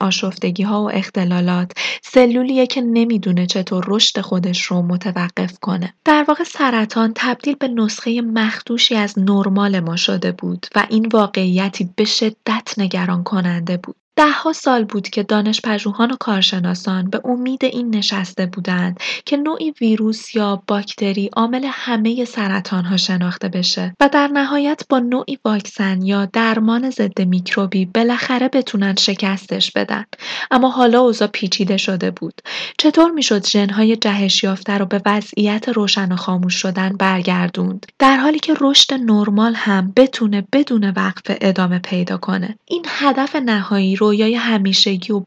ها 0.65 0.83
و 0.85 0.91
اختلالات 0.91 1.73
سلولیه 2.03 2.67
که 2.67 2.81
نمی‌دونه 2.81 3.47
چطور 3.47 3.85
رشد 3.89 4.21
خودش 4.21 4.63
رو 4.63 4.83
متوقف 4.83 5.59
کنه. 5.61 5.95
در 6.05 6.25
واقع 6.29 6.45
سرطان 6.45 7.13
تبدیل 7.17 7.55
به 7.55 7.69
نسخه 7.69 8.21
مخدوشی 8.21 8.95
از 8.95 9.19
نرمال 9.19 9.81
ما 9.81 9.97
شده 9.97 10.33
بود 10.33 10.67
و 10.75 10.87
این 10.91 11.07
واقعیتی 11.07 11.91
به 11.97 12.05
شدت 12.05 12.75
نگران 12.79 13.23
کننده 13.25 13.77
بود. 13.77 13.97
دهها 14.17 14.53
سال 14.53 14.85
بود 14.85 15.09
که 15.09 15.23
دانشپژوهان 15.23 16.11
و 16.11 16.17
کارشناسان 16.21 17.11
به 17.11 17.21
امید 17.25 17.65
این 17.65 17.95
نشسته 17.97 18.47
بودند 18.47 19.01
که 19.27 19.37
نوعی 19.37 19.71
ویروس 19.81 20.35
یا 20.35 20.63
باکتری 20.67 21.31
عامل 21.37 21.67
همه 21.71 22.25
سرطانها 22.25 22.97
شناخته 22.97 23.49
بشه 23.49 23.95
و 24.01 24.09
در 24.09 24.29
نهایت 24.29 24.83
با 24.89 24.99
نوعی 24.99 25.39
واکسن 25.45 26.03
یا 26.03 26.25
درمان 26.25 26.91
ضد 26.91 27.21
میکروبی 27.21 27.85
بالاخره 27.85 28.49
بتونن 28.49 28.95
شکستش 28.95 29.71
بدن. 29.71 30.05
اما 30.51 30.71
حالا 30.71 31.01
اوضاع 31.01 31.29
پیچیده 31.29 31.77
شده 31.77 32.11
بود. 32.11 32.41
چطور 32.79 33.11
می‌شد 33.11 33.47
ژنهای 33.47 33.97
جهش 33.97 34.45
یافته 34.45 34.79
رو 34.79 34.87
به 34.87 35.03
وضعیت 35.07 35.69
روشن 35.69 36.13
و 36.13 36.17
خاموش 36.17 36.55
شدن 36.55 36.97
برگردوند؟ 36.97 37.87
در 37.99 38.17
حالی 38.17 38.39
که 38.39 38.55
رشد 38.61 38.95
نرمال 38.95 39.55
هم 39.55 39.93
بتونه 39.97 40.47
بدون 40.53 40.91
وقف 40.91 41.23
ادامه 41.41 41.79
پیدا 41.79 42.17
کنه. 42.17 42.59
این 42.65 42.85
هدف 42.89 43.37
نهایی 43.37 43.97
رویای 44.05 44.35
همیشگی 44.35 45.13
و 45.13 45.23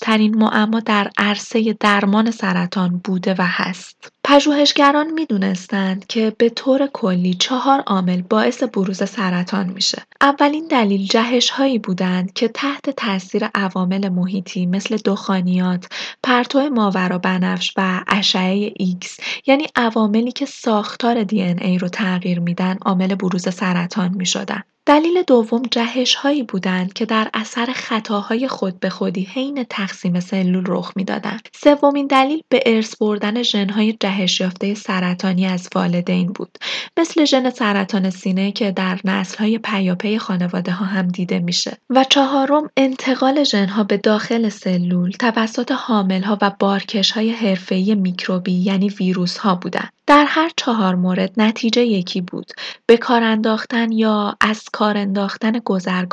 ترین 0.00 0.34
معما 0.34 0.80
در 0.80 1.10
عرصه 1.18 1.76
درمان 1.80 2.30
سرطان 2.30 3.00
بوده 3.04 3.34
و 3.38 3.42
هست. 3.46 4.12
پژوهشگران 4.24 5.10
می‌دونستند 5.10 6.06
که 6.06 6.32
به 6.38 6.48
طور 6.48 6.86
کلی 6.92 7.34
چهار 7.34 7.80
عامل 7.80 8.22
باعث 8.22 8.62
بروز 8.62 9.08
سرطان 9.08 9.66
میشه. 9.66 10.02
اولین 10.20 10.66
دلیل 10.70 11.06
جهش 11.06 11.50
هایی 11.50 11.78
بودند 11.78 12.32
که 12.32 12.48
تحت 12.48 12.90
تاثیر 12.90 13.44
عوامل 13.54 14.08
محیطی 14.08 14.66
مثل 14.66 14.96
دخانیات، 15.04 15.86
پرتو 16.22 16.68
ماورا 16.68 17.18
بنفش 17.18 17.72
و 17.76 18.00
اشعه 18.08 18.72
ایکس 18.76 19.16
یعنی 19.46 19.66
عواملی 19.76 20.32
که 20.32 20.46
ساختار 20.46 21.24
DNA 21.24 21.78
رو 21.78 21.88
تغییر 21.88 22.40
میدن 22.40 22.78
عامل 22.82 23.14
بروز 23.14 23.54
سرطان 23.54 24.14
می‌شدن. 24.14 24.62
دلیل 24.86 25.22
دوم 25.22 25.62
جهش 25.70 26.14
هایی 26.14 26.42
بودند 26.42 26.92
که 26.92 27.06
در 27.06 27.30
اثر 27.34 27.66
خطاهای 27.66 28.48
خود 28.48 28.80
به 28.80 28.90
خودی 28.90 29.24
حین 29.24 29.64
تقسیم 29.70 30.20
سلول 30.20 30.64
رخ 30.66 30.92
می‌دادند. 30.96 31.48
سومین 31.54 32.06
دلیل 32.06 32.42
به 32.48 32.62
ارث 32.66 32.96
بردن 32.96 33.42
ژنهای 33.42 33.96
جهش 34.00 34.40
یافته 34.40 34.74
سرطانی 34.74 35.46
از 35.46 35.68
والدین 35.74 36.32
بود 36.32 36.58
مثل 36.98 37.24
ژن 37.24 37.50
سرطان 37.50 38.10
سینه 38.10 38.52
که 38.52 38.70
در 38.70 38.98
های 39.38 39.58
پیاپی 39.58 40.18
خانواده 40.18 40.72
ها 40.72 40.84
هم 40.84 41.08
دیده 41.08 41.38
میشه 41.38 41.76
و 41.90 42.04
چهارم 42.04 42.70
انتقال 42.76 43.44
ژنها 43.44 43.84
به 43.84 43.96
داخل 43.96 44.48
سلول 44.48 45.10
توسط 45.10 45.72
حامل 45.72 46.22
ها 46.22 46.38
و 46.42 46.50
بارکش 46.58 47.10
های 47.10 47.30
حرفه‌ای 47.30 47.94
میکروبی 47.94 48.52
یعنی 48.52 48.88
ویروس 48.88 49.38
ها 49.38 49.54
بودند. 49.54 49.92
در 50.06 50.24
هر 50.28 50.50
چهار 50.56 50.94
مورد 50.94 51.32
نتیجه 51.36 51.82
یکی 51.86 52.20
بود. 52.20 52.52
به 52.86 52.96
کار 52.96 53.22
انداختن 53.22 53.92
یا 53.92 54.36
از 54.40 54.64
کار 54.72 54.96
انداختن 54.96 55.60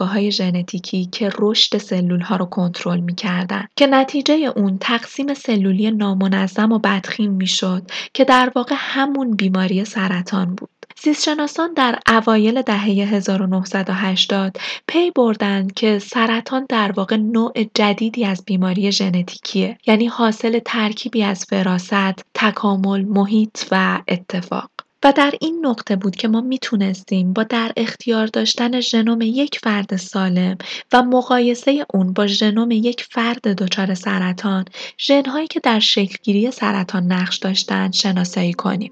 های 0.02 0.32
ژنتیکی 0.32 1.06
که 1.06 1.30
رشد 1.40 1.92
ها 2.22 2.36
رو 2.36 2.46
کنترل 2.46 3.00
می‌کردن. 3.00 3.68
که 3.76 3.88
نتیجه 3.88 4.34
اون 4.34 4.78
تقسیم 4.78 5.34
سلولی 5.34 5.92
نامنظم 5.92 6.72
و 6.72 6.80
بدخیم 6.80 7.32
می‌شد 7.32 7.84
که 8.14 8.26
در 8.26 8.52
واقع 8.56 8.76
همون 8.78 9.36
بیماری 9.36 9.86
سرطان 9.86 10.56
بود. 10.56 10.79
زیستشناسان 11.04 11.74
در 11.74 12.00
اوایل 12.08 12.62
دهه 12.62 12.84
1980 12.84 14.58
پی 14.88 15.12
بردند 15.12 15.74
که 15.74 16.00
سرطان 16.00 16.66
در 16.70 16.92
واقع 16.92 17.16
نوع 17.16 17.54
جدیدی 17.74 18.26
از 18.26 18.44
بیماری 18.46 18.92
ژنتیکیه 18.92 19.78
یعنی 19.88 20.08
حاصل 20.08 20.60
ترکیبی 20.66 21.24
از 21.24 21.46
فراست، 21.46 22.26
تکامل، 22.34 23.06
محیط 23.06 23.66
و 23.72 24.02
اتفاق. 24.08 24.70
و 25.04 25.14
در 25.16 25.34
این 25.42 25.66
نقطه 25.66 25.96
بود 25.96 26.16
که 26.16 26.28
ما 26.28 26.42
می‌تونستیم 26.42 27.34
با 27.34 27.44
در 27.44 27.72
اختیار 27.78 28.28
داشتن 28.28 28.80
ژنوم 28.80 29.22
یک 29.22 29.60
فرد 29.64 29.96
سالم 29.96 30.58
و 30.94 31.04
مقایسه 31.04 31.86
اون 31.94 32.14
با 32.14 32.28
ژنوم 32.28 32.72
یک 32.72 33.08
فرد 33.12 33.42
دچار 33.42 33.94
سرطان 33.94 34.66
ژنهایی 35.00 35.48
که 35.48 35.60
در 35.60 35.80
شکلگیری 35.80 36.52
سرطان 36.52 37.12
نقش 37.12 37.38
داشتند 37.38 37.94
شناسایی 37.94 38.54
کنیم. 38.54 38.92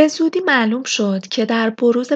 به 0.00 0.08
زودی 0.08 0.40
معلوم 0.40 0.82
شد 0.82 1.28
که 1.28 1.44
در 1.44 1.70
بروز 1.70 2.12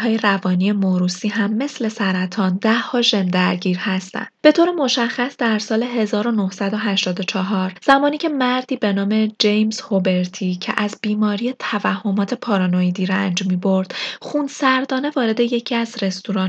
های 0.00 0.18
روانی 0.18 0.72
موروسی 0.72 1.28
هم 1.28 1.54
مثل 1.54 1.88
سرطان 1.88 2.60
ها 2.64 3.02
ژن 3.02 3.26
درگیر 3.26 3.78
هستند. 3.78 4.28
به 4.42 4.52
طور 4.52 4.70
مشخص 4.70 5.36
در 5.38 5.58
سال 5.58 5.82
1984 5.82 7.72
زمانی 7.84 8.18
که 8.18 8.28
مردی 8.28 8.76
به 8.76 8.92
نام 8.92 9.32
جیمز 9.38 9.80
هوبرتی 9.80 10.54
که 10.54 10.72
از 10.76 10.96
بیماری 11.02 11.54
توهمات 11.58 12.34
پارانویدی 12.34 13.06
رنج 13.06 13.42
برد 13.42 13.94
خون 14.20 14.46
سردانه 14.46 15.10
وارد 15.16 15.40
یکی 15.40 15.74
از 15.74 15.96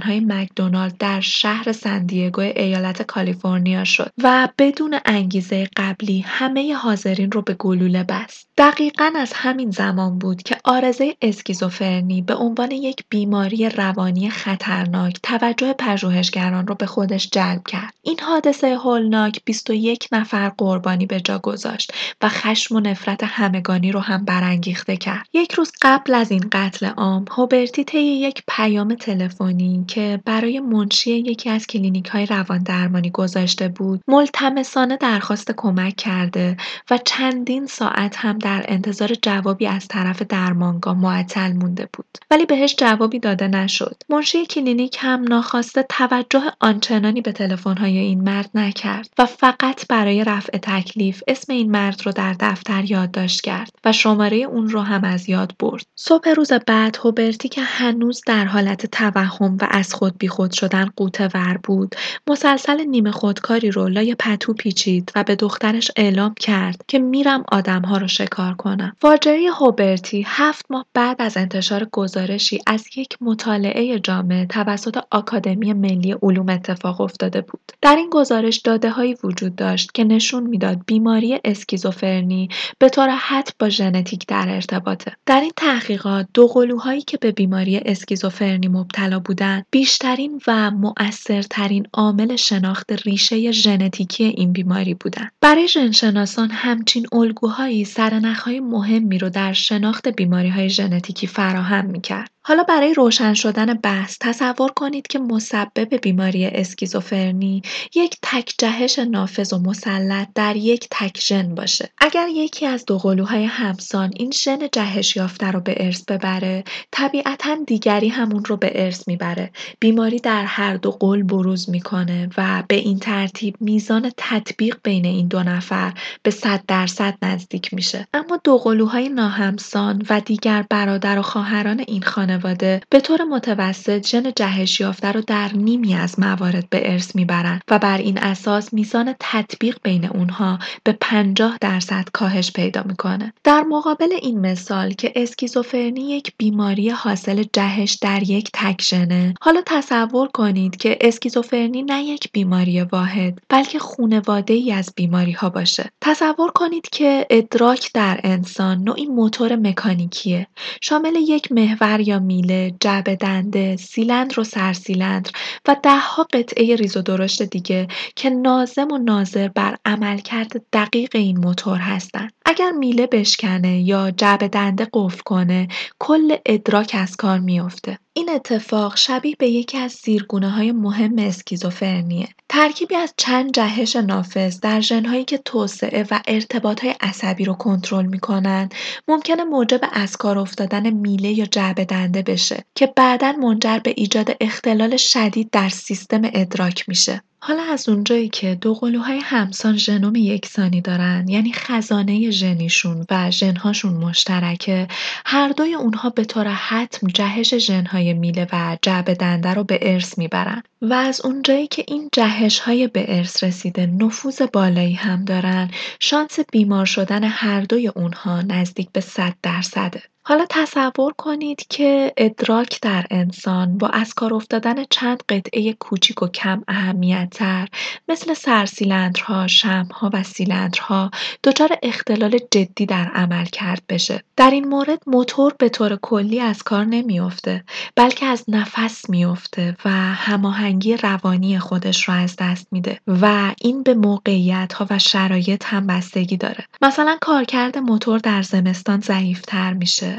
های 0.05 0.19
مکدونالد 0.19 0.97
در 0.97 1.19
شهر 1.19 1.71
سندیگو 1.71 2.41
ایالت 2.41 3.01
کالیفرنیا 3.01 3.83
شد 3.83 4.11
و 4.23 4.49
بدون 4.57 4.99
انگیزه 5.05 5.67
قبلی 5.77 6.19
همه 6.19 6.73
حاضرین 6.73 7.31
رو 7.31 7.41
به 7.41 7.53
گلوله 7.53 8.03
بست. 8.03 8.49
دقیقا 8.57 9.11
از 9.15 9.33
همین 9.33 9.71
زمان 9.71 10.19
بود 10.19 10.43
که 10.43 10.57
آرزه 10.83 11.15
اسکیزوفرنی 11.21 12.21
به 12.21 12.35
عنوان 12.35 12.71
یک 12.71 13.03
بیماری 13.09 13.69
روانی 13.69 14.29
خطرناک 14.29 15.19
توجه 15.23 15.73
پژوهشگران 15.73 16.67
را 16.67 16.75
به 16.75 16.85
خودش 16.85 17.29
جلب 17.29 17.63
کرد. 17.67 17.93
این 18.01 18.19
حادثه 18.19 18.77
هولناک 18.77 19.41
21 19.45 20.07
نفر 20.11 20.49
قربانی 20.49 21.05
به 21.05 21.19
جا 21.19 21.39
گذاشت 21.39 21.93
و 22.21 22.29
خشم 22.29 22.75
و 22.75 22.79
نفرت 22.79 23.23
همگانی 23.23 23.91
رو 23.91 23.99
هم 23.99 24.25
برانگیخته 24.25 24.97
کرد. 24.97 25.25
یک 25.33 25.51
روز 25.51 25.71
قبل 25.81 26.13
از 26.13 26.31
این 26.31 26.49
قتل 26.51 26.85
عام، 26.85 27.25
هوبرتی 27.31 27.83
طی 27.83 27.99
یک 27.99 28.43
پیام 28.47 28.95
تلفنی 28.95 29.85
که 29.87 30.21
برای 30.25 30.59
منشی 30.59 31.11
یکی 31.11 31.49
از 31.49 31.67
کلینیک 31.67 32.07
های 32.07 32.25
روان 32.25 32.63
درمانی 32.63 33.09
گذاشته 33.09 33.67
بود، 33.67 34.01
ملتمسانه 34.07 34.97
درخواست 34.97 35.51
کمک 35.57 35.95
کرده 35.95 36.57
و 36.89 36.97
چندین 37.05 37.65
ساعت 37.65 38.15
هم 38.17 38.37
در 38.37 38.65
انتظار 38.67 39.13
جوابی 39.21 39.67
از 39.67 39.87
طرف 39.87 40.23
درمانگاه 40.69 40.97
معطل 40.97 41.53
مونده 41.53 41.89
بود. 41.93 42.05
ولی 42.31 42.45
بهش 42.45 42.75
جوابی 42.75 43.19
داده 43.19 43.47
نشد. 43.47 43.95
منشی 44.09 44.45
کلینیک 44.45 44.97
هم 44.99 45.23
ناخواسته 45.23 45.85
توجه 45.89 46.41
آنچنانی 46.59 47.21
به 47.21 47.31
تلفن‌های 47.31 47.97
این 47.97 48.21
مرد 48.21 48.49
نکرد 48.55 49.09
و 49.17 49.25
فقط 49.25 49.87
برای 49.87 50.23
رفع 50.23 50.57
تکلیف 50.57 51.23
اسم 51.27 51.53
این 51.53 51.71
مرد 51.71 52.01
رو 52.05 52.11
در 52.11 52.35
دفتر 52.39 52.91
یادداشت 52.91 53.41
کرد 53.41 53.71
و 53.85 53.91
شماره 53.91 54.37
اون 54.37 54.69
رو 54.69 54.81
هم 54.81 55.03
از 55.03 55.29
یاد 55.29 55.53
برد. 55.59 55.85
صبح 55.95 56.29
روز 56.29 56.53
بعد 56.53 56.97
هوبرتی 57.03 57.49
که 57.49 57.61
هنوز 57.61 58.21
در 58.27 58.45
حالت 58.45 58.85
توهم 58.85 59.57
و 59.61 59.67
از 59.71 59.93
خود 59.93 60.17
بیخود 60.17 60.51
شدن 60.51 60.89
قوطه 60.95 61.29
ور 61.33 61.59
بود 61.63 61.95
مسلسل 62.27 62.83
نیمه 62.83 63.11
خودکاری 63.11 63.71
رو 63.71 63.87
لای 63.87 64.15
پتو 64.19 64.53
پیچید 64.53 65.11
و 65.15 65.23
به 65.23 65.35
دخترش 65.35 65.91
اعلام 65.95 66.33
کرد 66.39 66.81
که 66.87 66.99
میرم 66.99 67.43
آدمها 67.51 67.97
رو 67.97 68.07
شکار 68.07 68.53
کنم. 68.53 68.95
فاجعه 69.01 69.51
هوبرتی 69.51 70.21
هفت 70.49 70.65
ماه 70.69 70.85
بعد 70.93 71.21
از 71.21 71.37
انتشار 71.37 71.87
گزارشی 71.91 72.59
از 72.67 72.85
یک 72.97 73.17
مطالعه 73.21 73.99
جامع 73.99 74.45
توسط 74.45 74.97
آکادمی 75.11 75.73
ملی 75.73 76.15
علوم 76.21 76.49
اتفاق 76.49 77.01
افتاده 77.01 77.41
بود. 77.41 77.59
در 77.81 77.95
این 77.95 78.09
گزارش 78.09 78.57
داده 78.57 78.89
هایی 78.89 79.17
وجود 79.23 79.55
داشت 79.55 79.91
که 79.93 80.03
نشون 80.03 80.43
می‌داد 80.43 80.77
بیماری 80.85 81.39
اسکیزوفرنی 81.45 82.49
به 82.79 82.89
طور 82.89 83.09
حد 83.09 83.49
با 83.59 83.69
ژنتیک 83.69 84.27
در 84.27 84.45
ارتباطه. 84.49 85.11
در 85.25 85.41
این 85.41 85.51
تحقیقات 85.55 86.27
دو 86.33 86.47
قلوهایی 86.47 87.01
که 87.01 87.17
به 87.17 87.31
بیماری 87.31 87.77
اسکیزوفرنی 87.77 88.67
مبتلا 88.67 89.19
بودند 89.19 89.65
بیشترین 89.71 90.41
و 90.47 90.71
مؤثرترین 90.71 91.87
عامل 91.93 92.35
شناخت 92.35 92.91
ریشه 92.91 93.51
ژنتیکی 93.51 94.23
این 94.23 94.53
بیماری 94.53 94.93
بودند. 94.93 95.31
برای 95.41 95.67
ژنشناسان 95.67 96.51
همچین 96.51 97.05
الگوهایی 97.11 97.85
سرنخهای 97.85 98.59
مهمی 98.59 99.17
رو 99.17 99.29
در 99.29 99.53
شناخت 99.53 100.07
های 100.47 100.69
ژنتیکی 100.69 101.27
فراهم 101.27 101.85
می‌کرد. 101.85 102.31
حالا 102.49 102.63
برای 102.63 102.93
روشن 102.93 103.33
شدن 103.33 103.73
بحث 103.73 104.17
تصور 104.19 104.71
کنید 104.71 105.07
که 105.07 105.19
مسبب 105.19 105.95
بیماری 105.95 106.45
اسکیزوفرنی 106.45 107.61
یک 107.95 108.17
تک 108.21 108.53
جهش 108.57 108.99
نافذ 108.99 109.53
و 109.53 109.59
مسلط 109.59 110.27
در 110.35 110.55
یک 110.55 110.87
تک 110.91 111.19
ژن 111.21 111.55
باشه. 111.55 111.89
اگر 111.97 112.27
یکی 112.27 112.65
از 112.65 112.85
دو 112.85 112.97
قلوهای 112.97 113.45
همسان 113.45 114.11
این 114.15 114.31
ژن 114.31 114.59
جهش 114.71 115.15
یافته 115.15 115.51
رو 115.51 115.59
به 115.59 115.75
ارث 115.77 116.03
ببره 116.05 116.63
طبیعتا 116.91 117.57
دیگری 117.67 118.07
همون 118.07 118.45
رو 118.45 118.57
به 118.57 118.71
ارث 118.75 119.07
می‌بره. 119.07 119.51
بیماری 119.79 120.19
در 120.19 120.45
هر 120.45 120.75
دو 120.75 120.91
قل 120.91 121.23
بروز 121.23 121.69
می‌کنه 121.69 122.29
و 122.37 122.63
به 122.67 122.75
این 122.75 122.99
ترتیب 122.99 123.55
میزان 123.59 124.11
تطبیق 124.17 124.77
بین 124.83 125.05
این 125.05 125.27
دو 125.27 125.43
نفر 125.43 125.93
به 126.23 126.31
صد 126.31 126.63
درصد 126.67 127.17
نزدیک 127.21 127.73
میشه. 127.73 128.07
اما 128.13 128.39
دو 128.43 128.57
قلوهای 128.57 129.09
ناهمسان 129.09 130.03
و 130.09 130.21
دیگر 130.21 130.65
برادر 130.69 131.19
و 131.19 131.21
خواهران 131.21 131.83
این 131.87 132.01
خانواده 132.01 132.38
خانواده 132.39 132.81
به 132.89 132.99
طور 132.99 133.23
متوسط 133.23 134.07
ژن 134.07 134.31
جهش 134.35 134.79
یافته 134.79 135.11
رو 135.11 135.21
در 135.21 135.49
نیمی 135.53 135.95
از 135.95 136.19
موارد 136.19 136.69
به 136.69 136.91
ارث 136.91 137.15
می‌برند 137.15 137.61
و 137.71 137.79
بر 137.79 137.97
این 137.97 138.17
اساس 138.17 138.73
میزان 138.73 139.15
تطبیق 139.19 139.77
بین 139.83 140.05
اونها 140.05 140.59
به 140.83 140.97
50 141.01 141.57
درصد 141.61 142.05
کاهش 142.13 142.51
پیدا 142.51 142.83
می‌کنه. 142.83 143.33
در 143.43 143.63
مقابل 143.63 144.13
این 144.21 144.39
مثال 144.39 144.91
که 144.91 145.13
اسکیزوفرنی 145.15 146.01
یک 146.01 146.33
بیماری 146.37 146.89
حاصل 146.89 147.43
جهش 147.53 147.93
در 148.01 148.23
یک 148.23 148.49
تک 148.53 148.81
ژنه 148.81 149.33
حالا 149.41 149.61
تصور 149.65 150.27
کنید 150.27 150.77
که 150.77 150.97
اسکیزوفرنی 151.01 151.83
نه 151.83 152.03
یک 152.03 152.31
بیماری 152.31 152.81
واحد 152.81 153.39
بلکه 153.49 153.79
خونواده 153.79 154.53
ای 154.53 154.71
از 154.71 154.93
بیماری 154.95 155.31
ها 155.31 155.49
باشه. 155.49 155.89
تصور 156.01 156.51
کنید 156.51 156.89
که 156.89 157.27
ادراک 157.29 157.91
در 157.93 158.19
انسان 158.23 158.83
نوعی 158.83 159.05
موتور 159.05 159.55
مکانیکیه 159.55 160.47
شامل 160.81 161.15
یک 161.15 161.51
محور 161.51 161.99
یا 161.99 162.19
میله، 162.29 162.73
جعبه 162.79 163.15
دنده، 163.15 163.75
سیلندر 163.75 164.39
و 164.39 164.43
سرسیلندر 164.43 165.31
و 165.67 165.75
دهها 165.83 166.27
قطعه 166.33 166.75
ریز 166.75 166.97
و 166.97 167.01
درشت 167.01 167.43
دیگه 167.43 167.87
که 168.15 168.29
نازم 168.29 168.91
و 168.91 168.97
ناظر 168.97 169.47
بر 169.47 169.77
عملکرد 169.85 170.61
دقیق 170.73 171.15
این 171.15 171.37
موتور 171.37 171.77
هستند. 171.77 172.33
اگر 172.45 172.71
میله 172.71 173.07
بشکنه 173.07 173.81
یا 173.81 174.11
جعبه 174.11 174.47
دنده 174.47 174.87
قفل 174.93 175.21
کنه 175.25 175.67
کل 175.99 176.35
ادراک 176.45 176.95
از 176.99 177.15
کار 177.15 177.39
میافته. 177.39 177.99
این 178.13 178.29
اتفاق 178.29 178.97
شبیه 178.97 179.35
به 179.39 179.47
یکی 179.47 179.77
از 179.77 180.01
های 180.43 180.71
مهم 180.71 181.19
اسکیزوفرنیه. 181.19 182.27
ترکیبی 182.49 182.95
از 182.95 183.13
چند 183.17 183.51
جهش 183.51 183.95
نافذ 183.95 184.59
در 184.59 184.81
ژن‌هایی 184.81 185.25
که 185.25 185.37
توسعه 185.37 186.05
و 186.11 186.21
ارتباط‌های 186.27 186.95
عصبی 187.01 187.45
رو 187.45 187.53
کنترل 187.53 188.05
می‌کنن، 188.05 188.69
ممکنه 189.07 189.43
موجب 189.43 189.81
از 189.91 190.17
کار 190.17 190.39
افتادن 190.39 190.89
میله 190.89 191.31
یا 191.31 191.45
جعبه 191.45 191.85
دنده 191.85 192.21
بشه 192.21 192.63
که 192.75 192.93
بعدا 192.95 193.31
منجر 193.31 193.79
به 193.79 193.93
ایجاد 193.97 194.37
اختلال 194.41 194.97
شدید 194.97 195.49
در 195.51 195.69
سیستم 195.69 196.21
ادراک 196.23 196.89
میشه. 196.89 197.21
حالا 197.41 197.63
از 197.63 197.89
اونجایی 197.89 198.29
که 198.29 198.55
دو 198.55 198.73
قلوهای 198.73 199.19
همسان 199.19 199.77
ژنوم 199.77 200.15
یکسانی 200.15 200.81
دارن 200.81 201.25
یعنی 201.27 201.53
خزانه 201.53 202.29
ژنیشون 202.31 203.05
و 203.11 203.31
ژنهاشون 203.31 203.93
مشترکه 203.93 204.87
هر 205.25 205.49
دوی 205.49 205.73
اونها 205.73 206.09
به 206.09 206.25
طور 206.25 206.47
حتم 206.47 207.07
جهش 207.07 207.57
ژنهای 207.57 208.13
میله 208.13 208.47
و 208.53 208.77
جعبه 208.81 209.13
دنده 209.13 209.53
رو 209.53 209.63
به 209.63 209.79
ارث 209.81 210.17
می‌برن. 210.17 210.63
و 210.81 210.93
از 210.93 211.21
اونجایی 211.25 211.67
که 211.67 211.85
این 211.87 212.09
جهش 212.11 212.59
های 212.59 212.87
به 212.87 213.17
ارث 213.17 213.43
رسیده 213.43 213.85
نفوذ 213.85 214.41
بالایی 214.41 214.93
هم 214.93 215.25
دارن 215.25 215.71
شانس 215.99 216.39
بیمار 216.51 216.85
شدن 216.85 217.23
هر 217.23 217.61
دوی 217.61 217.87
اونها 217.87 218.41
نزدیک 218.41 218.89
به 218.91 219.01
100 219.01 219.33
درصده. 219.43 220.01
حالا 220.29 220.45
تصور 220.49 221.13
کنید 221.17 221.67
که 221.69 222.13
ادراک 222.17 222.81
در 222.81 223.05
انسان 223.11 223.77
با 223.77 223.87
از 223.87 224.13
کار 224.13 224.33
افتادن 224.33 224.83
چند 224.89 225.23
قطعه 225.29 225.73
کوچیک 225.73 226.23
و 226.23 226.27
کم 226.27 226.63
اهمیتتر 226.67 227.67
مثل 228.09 228.33
سرسیلندرها، 228.33 229.47
شمها 229.47 230.09
و 230.13 230.23
سیلندرها 230.23 231.11
دچار 231.43 231.77
اختلال 231.83 232.39
جدی 232.51 232.85
در 232.85 233.11
عمل 233.13 233.45
کرد 233.45 233.81
بشه. 233.89 234.23
در 234.37 234.51
این 234.51 234.67
مورد 234.67 235.01
موتور 235.07 235.53
به 235.59 235.69
طور 235.69 235.95
کلی 236.01 236.39
از 236.39 236.63
کار 236.63 236.85
نمیافته 236.85 237.63
بلکه 237.95 238.25
از 238.25 238.43
نفس 238.47 239.09
میافته 239.09 239.75
و 239.85 239.89
هماهنگی 239.91 240.97
روانی 240.97 241.59
خودش 241.59 242.09
را 242.09 242.15
از 242.15 242.35
دست 242.35 242.67
میده 242.71 242.99
و 243.07 243.53
این 243.61 243.83
به 243.83 243.93
موقعیت 243.93 244.73
ها 244.73 244.87
و 244.89 244.99
شرایط 244.99 245.65
هم 245.65 245.87
بستگی 245.87 246.37
داره. 246.37 246.65
مثلا 246.81 247.17
کارکرد 247.21 247.77
موتور 247.77 248.19
در 248.19 248.41
زمستان 248.41 248.99
ضعیفتر 249.01 249.73
میشه 249.73 250.18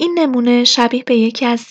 این 0.00 0.18
نمونه 0.18 0.64
شبیه 0.64 1.02
به 1.04 1.16
یکی 1.16 1.46
از 1.46 1.66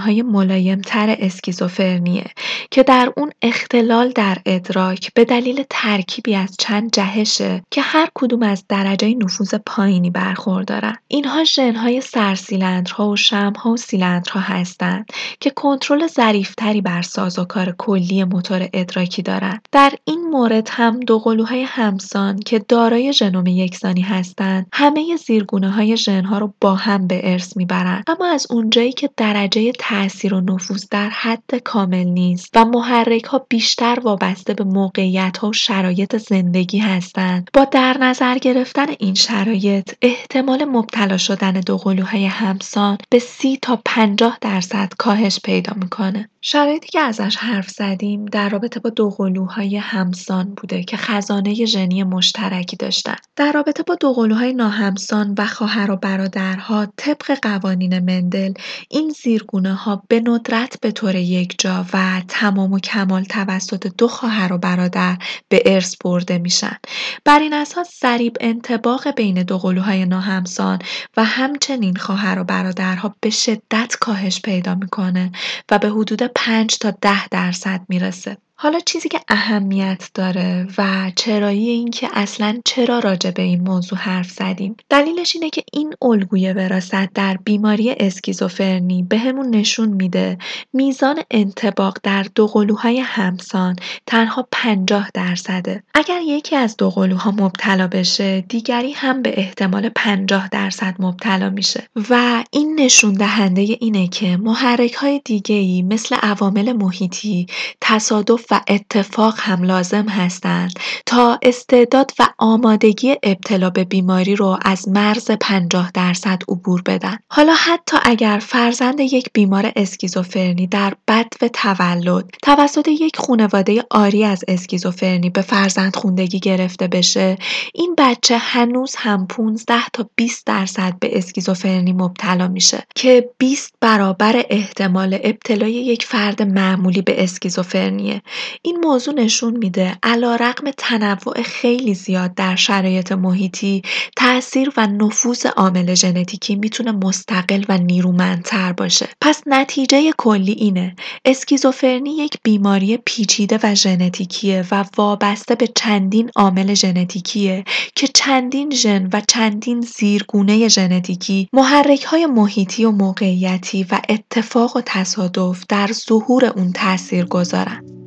های 0.00 0.22
ملایم 0.22 0.80
تر 0.80 1.16
اسکیزوفرنیه 1.18 2.24
که 2.70 2.82
در 2.82 3.12
اون 3.16 3.30
اختلال 3.42 4.10
در 4.10 4.38
ادراک 4.46 5.14
به 5.14 5.24
دلیل 5.24 5.64
ترکیبی 5.70 6.34
از 6.34 6.56
چند 6.58 6.90
جهشه 6.92 7.62
که 7.70 7.82
هر 7.82 8.08
کدوم 8.14 8.42
از 8.42 8.64
درجه 8.68 9.14
نفوذ 9.14 9.54
پایینی 9.66 10.10
برخوردارن. 10.10 10.96
اینها 11.08 11.44
ژنهای 11.44 12.00
سرسیلندرها 12.00 13.08
و 13.08 13.16
شمها 13.16 13.70
و 13.70 13.76
سیلندرها 13.76 14.40
هستند 14.40 15.06
که 15.40 15.50
کنترل 15.50 16.06
ظریفتری 16.06 16.80
بر 16.80 17.02
سازوکار 17.02 17.74
کلی 17.78 18.24
موتور 18.24 18.68
ادراکی 18.72 19.22
دارند. 19.22 19.68
در 19.72 19.92
این 20.04 20.30
مورد 20.30 20.68
هم 20.70 21.00
دو 21.00 21.18
قلوهای 21.18 21.62
همسان 21.62 22.38
که 22.38 22.58
دارای 22.58 23.12
ژنوم 23.12 23.46
یکسانی 23.46 24.00
هستند 24.00 24.66
همه 24.72 25.16
زیرگونه 25.16 25.70
های 25.70 25.96
ژنها 25.96 26.38
رو 26.38 26.54
با 26.60 26.74
هم 26.74 27.06
به 27.06 27.32
ارث 27.32 27.56
می‌برند. 27.70 28.04
اما 28.06 28.26
از 28.26 28.46
اونجایی 28.50 28.92
که 28.92 29.10
درجه 29.16 29.72
تاثیر 29.72 30.34
و 30.34 30.40
نفوذ 30.40 30.84
در 30.90 31.08
حد 31.08 31.54
کامل 31.64 32.04
نیست 32.04 32.50
و 32.54 32.64
محرک 32.64 33.24
ها 33.24 33.46
بیشتر 33.48 33.98
وابسته 34.02 34.54
به 34.54 34.64
موقعیت 34.64 35.38
ها 35.38 35.48
و 35.48 35.52
شرایط 35.52 36.16
زندگی 36.16 36.78
هستند. 36.78 37.50
با 37.52 37.64
در 37.64 37.96
نظر 38.00 38.38
گرفتن 38.38 38.86
این 38.98 39.14
شرایط 39.14 39.94
احتمال 40.02 40.64
مبتلا 40.64 41.16
شدن 41.16 41.52
دو 41.52 41.76
قلوهای 41.76 42.26
همسان 42.26 42.98
به 43.10 43.18
سی 43.18 43.58
تا 43.62 43.78
50 43.84 44.38
درصد 44.40 44.92
کاهش 44.98 45.40
پیدا 45.44 45.72
می‌کنه. 45.76 46.28
شرایطی 46.42 46.88
که 46.88 47.00
ازش 47.00 47.36
حرف 47.36 47.70
زدیم 47.70 48.24
در 48.26 48.48
رابطه 48.48 48.80
با 48.80 48.90
دو 48.90 49.10
قلوهای 49.10 49.76
همسان 49.76 50.54
بوده 50.56 50.82
که 50.82 50.96
خزانه 50.96 51.64
ژنی 51.64 52.02
مشترکی 52.02 52.76
داشتن. 52.76 53.16
در 53.36 53.52
رابطه 53.52 53.82
با 53.82 53.94
دو 53.94 54.12
قلوهای 54.12 54.54
ناهمسان 54.54 55.34
و 55.38 55.46
خواهر 55.46 55.90
و 55.90 55.96
برادرها 55.96 56.86
طبق 56.96 57.38
قوانین 57.60 57.98
مندل 57.98 58.52
این 58.88 59.10
زیرگونه 59.22 59.74
ها 59.74 60.02
به 60.08 60.20
ندرت 60.20 60.80
به 60.80 60.90
طور 60.90 61.14
یکجا 61.14 61.86
و 61.92 62.22
تمام 62.28 62.72
و 62.72 62.78
کمال 62.78 63.24
توسط 63.24 63.86
دو 63.98 64.08
خواهر 64.08 64.52
و 64.52 64.58
برادر 64.58 65.16
به 65.48 65.62
ارث 65.66 65.96
برده 66.04 66.38
میشن. 66.38 66.76
بر 67.24 67.38
این 67.38 67.52
اساس 67.52 68.00
ضریب 68.02 68.36
انطباق 68.40 69.10
بین 69.10 69.42
دو 69.42 69.58
قلوهای 69.58 70.06
ناهمسان 70.06 70.78
و 71.16 71.24
همچنین 71.24 71.96
خواهر 71.96 72.38
و 72.38 72.44
برادرها 72.44 73.14
به 73.20 73.30
شدت 73.30 73.96
کاهش 74.00 74.40
پیدا 74.40 74.74
می‌کنه 74.74 75.32
و 75.70 75.78
به 75.78 75.90
حدود 75.90 76.22
5 76.22 76.78
تا 76.78 76.90
10 76.90 77.28
درصد 77.28 77.80
می‌رسه. 77.88 78.36
حالا 78.62 78.80
چیزی 78.80 79.08
که 79.08 79.20
اهمیت 79.28 80.10
داره 80.14 80.66
و 80.78 81.12
چرایی 81.16 81.68
این 81.68 81.90
که 81.90 82.08
اصلا 82.12 82.60
چرا 82.64 82.98
راجع 82.98 83.30
به 83.30 83.42
این 83.42 83.60
موضوع 83.60 83.98
حرف 83.98 84.30
زدیم 84.30 84.76
دلیلش 84.88 85.34
اینه 85.34 85.50
که 85.50 85.62
این 85.72 85.94
الگوی 86.02 86.52
وراست 86.52 87.12
در 87.14 87.36
بیماری 87.44 87.90
اسکیزوفرنی 87.90 89.02
بهمون 89.02 89.50
به 89.50 89.56
نشون 89.56 89.88
میده 89.88 90.38
میزان 90.72 91.18
انتباق 91.30 91.98
در 92.02 92.26
دو 92.34 92.46
قلوهای 92.46 93.00
همسان 93.00 93.76
تنها 94.06 94.48
50 94.52 95.10
درصده. 95.14 95.82
اگر 95.94 96.20
یکی 96.26 96.56
از 96.56 96.76
دو 96.76 96.90
قلوها 96.90 97.30
مبتلا 97.30 97.86
بشه 97.86 98.40
دیگری 98.40 98.92
هم 98.92 99.22
به 99.22 99.38
احتمال 99.38 99.88
50 99.88 100.48
درصد 100.48 100.94
مبتلا 100.98 101.50
میشه. 101.50 101.88
و 102.10 102.44
این 102.50 102.80
نشون 102.80 103.12
دهنده 103.12 103.60
اینه 103.60 104.08
که 104.08 104.36
محرک 104.36 104.92
های 104.92 105.20
دیگه 105.24 105.82
مثل 105.82 106.16
عوامل 106.22 106.72
محیطی 106.72 107.46
تصادف 107.80 108.49
و 108.50 108.60
اتفاق 108.68 109.34
هم 109.38 109.62
لازم 109.62 110.08
هستند 110.08 110.72
تا 111.06 111.38
استعداد 111.42 112.12
و 112.18 112.26
آمادگی 112.38 113.16
ابتلا 113.22 113.70
به 113.70 113.84
بیماری 113.84 114.36
رو 114.36 114.58
از 114.62 114.88
مرز 114.88 115.30
50 115.40 115.90
درصد 115.94 116.42
عبور 116.48 116.82
بدن. 116.86 117.16
حالا 117.28 117.52
حتی 117.52 117.96
اگر 118.02 118.38
فرزند 118.42 119.00
یک 119.00 119.30
بیمار 119.32 119.72
اسکیزوفرنی 119.76 120.66
در 120.66 120.94
بد 121.08 121.26
و 121.42 121.48
تولد 121.48 122.24
توسط 122.42 122.88
یک 122.88 123.16
خانواده 123.16 123.84
آری 123.90 124.24
از 124.24 124.44
اسکیزوفرنی 124.48 125.30
به 125.30 125.42
فرزند 125.42 125.96
خوندگی 125.96 126.40
گرفته 126.40 126.86
بشه 126.88 127.36
این 127.74 127.94
بچه 127.98 128.38
هنوز 128.38 128.94
هم 128.98 129.26
15 129.26 129.74
تا 129.92 130.10
20 130.16 130.46
درصد 130.46 130.94
به 131.00 131.18
اسکیزوفرنی 131.18 131.92
مبتلا 131.92 132.48
میشه 132.48 132.82
که 132.94 133.30
20 133.38 133.74
برابر 133.80 134.44
احتمال 134.50 135.18
ابتلای 135.22 135.72
یک 135.72 136.04
فرد 136.04 136.42
معمولی 136.42 137.02
به 137.02 137.24
اسکیزوفرنیه 137.24 138.22
این 138.62 138.76
موضوع 138.84 139.14
نشون 139.14 139.56
میده 139.56 139.98
رقم 140.40 140.70
تنوع 140.76 141.42
خیلی 141.42 141.94
زیاد 141.94 142.34
در 142.34 142.56
شرایط 142.56 143.12
محیطی 143.12 143.82
تاثیر 144.16 144.72
و 144.76 144.86
نفوذ 144.86 145.46
عامل 145.46 145.94
ژنتیکی 145.94 146.56
می‌تونه 146.56 146.92
مستقل 146.92 147.64
و 147.68 147.78
نیرومندتر 147.78 148.72
باشه 148.72 149.08
پس 149.20 149.42
نتیجه 149.46 150.12
کلی 150.18 150.52
اینه 150.52 150.96
اسکیزوفرنی 151.24 152.10
یک 152.10 152.36
بیماری 152.42 152.96
پیچیده 152.96 153.58
و 153.62 153.74
ژنتیکیه 153.74 154.64
و 154.70 154.84
وابسته 154.96 155.54
به 155.54 155.66
چندین 155.66 156.30
عامل 156.36 156.74
ژنتیکیه 156.74 157.64
که 157.94 158.06
چندین 158.06 158.70
ژن 158.70 159.08
و 159.12 159.20
چندین 159.28 159.80
زیرگونه 159.80 160.68
ژنتیکی 160.68 161.48
محرک 161.52 162.04
های 162.04 162.26
محیطی 162.26 162.84
و 162.84 162.90
موقعیتی 162.90 163.86
و 163.90 164.00
اتفاق 164.08 164.76
و 164.76 164.80
تصادف 164.86 165.64
در 165.68 165.90
ظهور 165.92 166.44
اون 166.44 166.72
تاثیر 166.72 167.24
گذارن. 167.24 167.99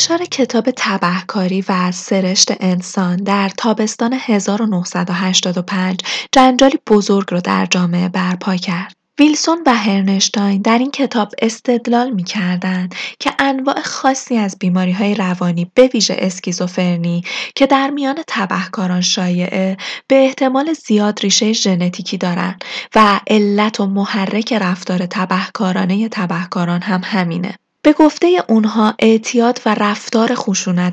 انتشار 0.00 0.24
کتاب 0.24 0.70
تبهکاری 0.76 1.64
و 1.68 1.92
سرشت 1.92 2.52
انسان 2.60 3.16
در 3.16 3.48
تابستان 3.56 4.12
1985 4.12 6.00
جنجالی 6.32 6.78
بزرگ 6.90 7.26
را 7.30 7.40
در 7.40 7.66
جامعه 7.66 8.08
برپا 8.08 8.56
کرد. 8.56 8.92
ویلسون 9.18 9.58
و 9.66 9.74
هرنشتاین 9.74 10.62
در 10.62 10.78
این 10.78 10.90
کتاب 10.90 11.32
استدلال 11.42 12.10
می 12.10 12.24
کردند 12.24 12.94
که 13.18 13.30
انواع 13.38 13.80
خاصی 13.80 14.36
از 14.36 14.56
بیماری 14.58 14.92
های 14.92 15.14
روانی 15.14 15.70
به 15.74 15.86
ویژه 15.94 16.16
اسکیزوفرنی 16.18 17.22
که 17.54 17.66
در 17.66 17.90
میان 17.90 18.16
تبهکاران 18.26 19.00
شایعه 19.00 19.76
به 20.08 20.24
احتمال 20.24 20.72
زیاد 20.72 21.20
ریشه 21.20 21.52
ژنتیکی 21.52 22.18
دارند 22.18 22.64
و 22.94 23.20
علت 23.26 23.80
و 23.80 23.86
محرک 23.86 24.52
رفتار 24.52 25.06
تبهکارانه 25.06 26.08
تبهکاران 26.08 26.82
هم 26.82 27.00
همینه. 27.04 27.54
به 27.82 27.92
گفته 27.92 28.44
اونها 28.48 28.94
اعتیاد 28.98 29.60
و 29.66 29.74
رفتار 29.74 30.34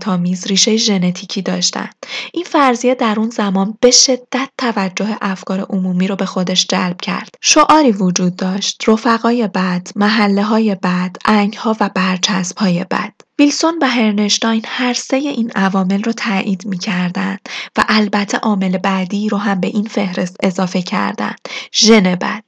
آمیز 0.07 0.47
ریشه 0.47 0.77
ژنتیکی 0.77 1.41
داشتند. 1.41 1.95
این 2.33 2.43
فرضیه 2.43 2.95
در 2.95 3.15
اون 3.17 3.29
زمان 3.29 3.77
به 3.81 3.91
شدت 3.91 4.49
توجه 4.57 5.17
افکار 5.21 5.59
عمومی 5.59 6.07
رو 6.07 6.15
به 6.15 6.25
خودش 6.25 6.67
جلب 6.67 7.01
کرد. 7.01 7.35
شعاری 7.41 7.91
وجود 7.91 8.35
داشت، 8.35 8.83
رفقای 8.87 9.47
بد، 9.47 9.87
محله 9.95 10.43
های 10.43 10.75
بد، 10.75 11.15
انگ 11.25 11.53
ها 11.53 11.77
و 11.79 11.89
برچسب 11.95 12.57
های 12.57 12.83
بد. 12.91 13.26
ویلسون 13.39 13.77
و 13.81 13.87
هرنشتاین 13.87 14.61
هر 14.65 14.93
سه 14.93 15.15
این 15.15 15.51
عوامل 15.55 16.03
رو 16.03 16.11
تایید 16.11 16.65
می‌کردند 16.65 17.39
و 17.77 17.85
البته 17.87 18.37
عامل 18.37 18.77
بعدی 18.77 19.29
رو 19.29 19.37
هم 19.37 19.59
به 19.59 19.67
این 19.67 19.85
فهرست 19.85 20.35
اضافه 20.43 20.81
کردند. 20.81 21.39
ژن 21.73 22.15
بد 22.15 22.43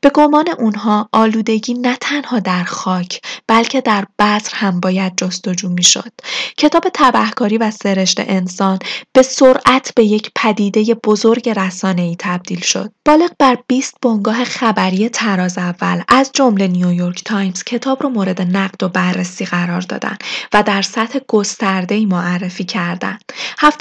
به 0.00 0.10
گمان 0.10 0.48
اونها 0.58 1.08
آلودگی 1.12 1.74
نه 1.74 1.96
تنها 2.00 2.38
در 2.38 2.64
خاک 2.64 3.20
بلکه 3.46 3.80
در 3.80 4.04
بذر 4.18 4.50
هم 4.54 4.80
باید 4.80 5.12
جستجو 5.16 5.68
می‌شد. 5.68 6.12
کتاب 6.56 6.84
تبهکاری 6.94 7.58
و 7.58 7.70
سرشت 7.70 8.20
انسان 8.20 8.78
به 9.12 9.22
سرعت 9.22 9.92
به 9.96 10.04
یک 10.04 10.30
پدیده 10.36 10.94
بزرگ 10.94 11.48
رسانه 11.48 12.02
ای 12.02 12.16
تبدیل 12.18 12.60
شد. 12.60 12.92
بالغ 13.04 13.30
بر 13.38 13.58
20 13.66 13.94
بنگاه 14.02 14.44
خبری 14.44 15.08
تراز 15.08 15.58
اول 15.58 16.02
از 16.08 16.30
جمله 16.34 16.66
نیویورک 16.68 17.24
تایمز 17.24 17.64
کتاب 17.64 18.02
رو 18.02 18.08
مورد 18.08 18.42
نقد 18.42 18.82
و 18.82 18.88
بررسی 18.88 19.44
قرار 19.44 19.80
دادن. 19.80 20.16
و 20.52 20.62
در 20.62 20.82
سطح 20.82 21.18
گسترده‌ای 21.28 22.06
معرفی 22.06 22.64
کردند. 22.64 23.24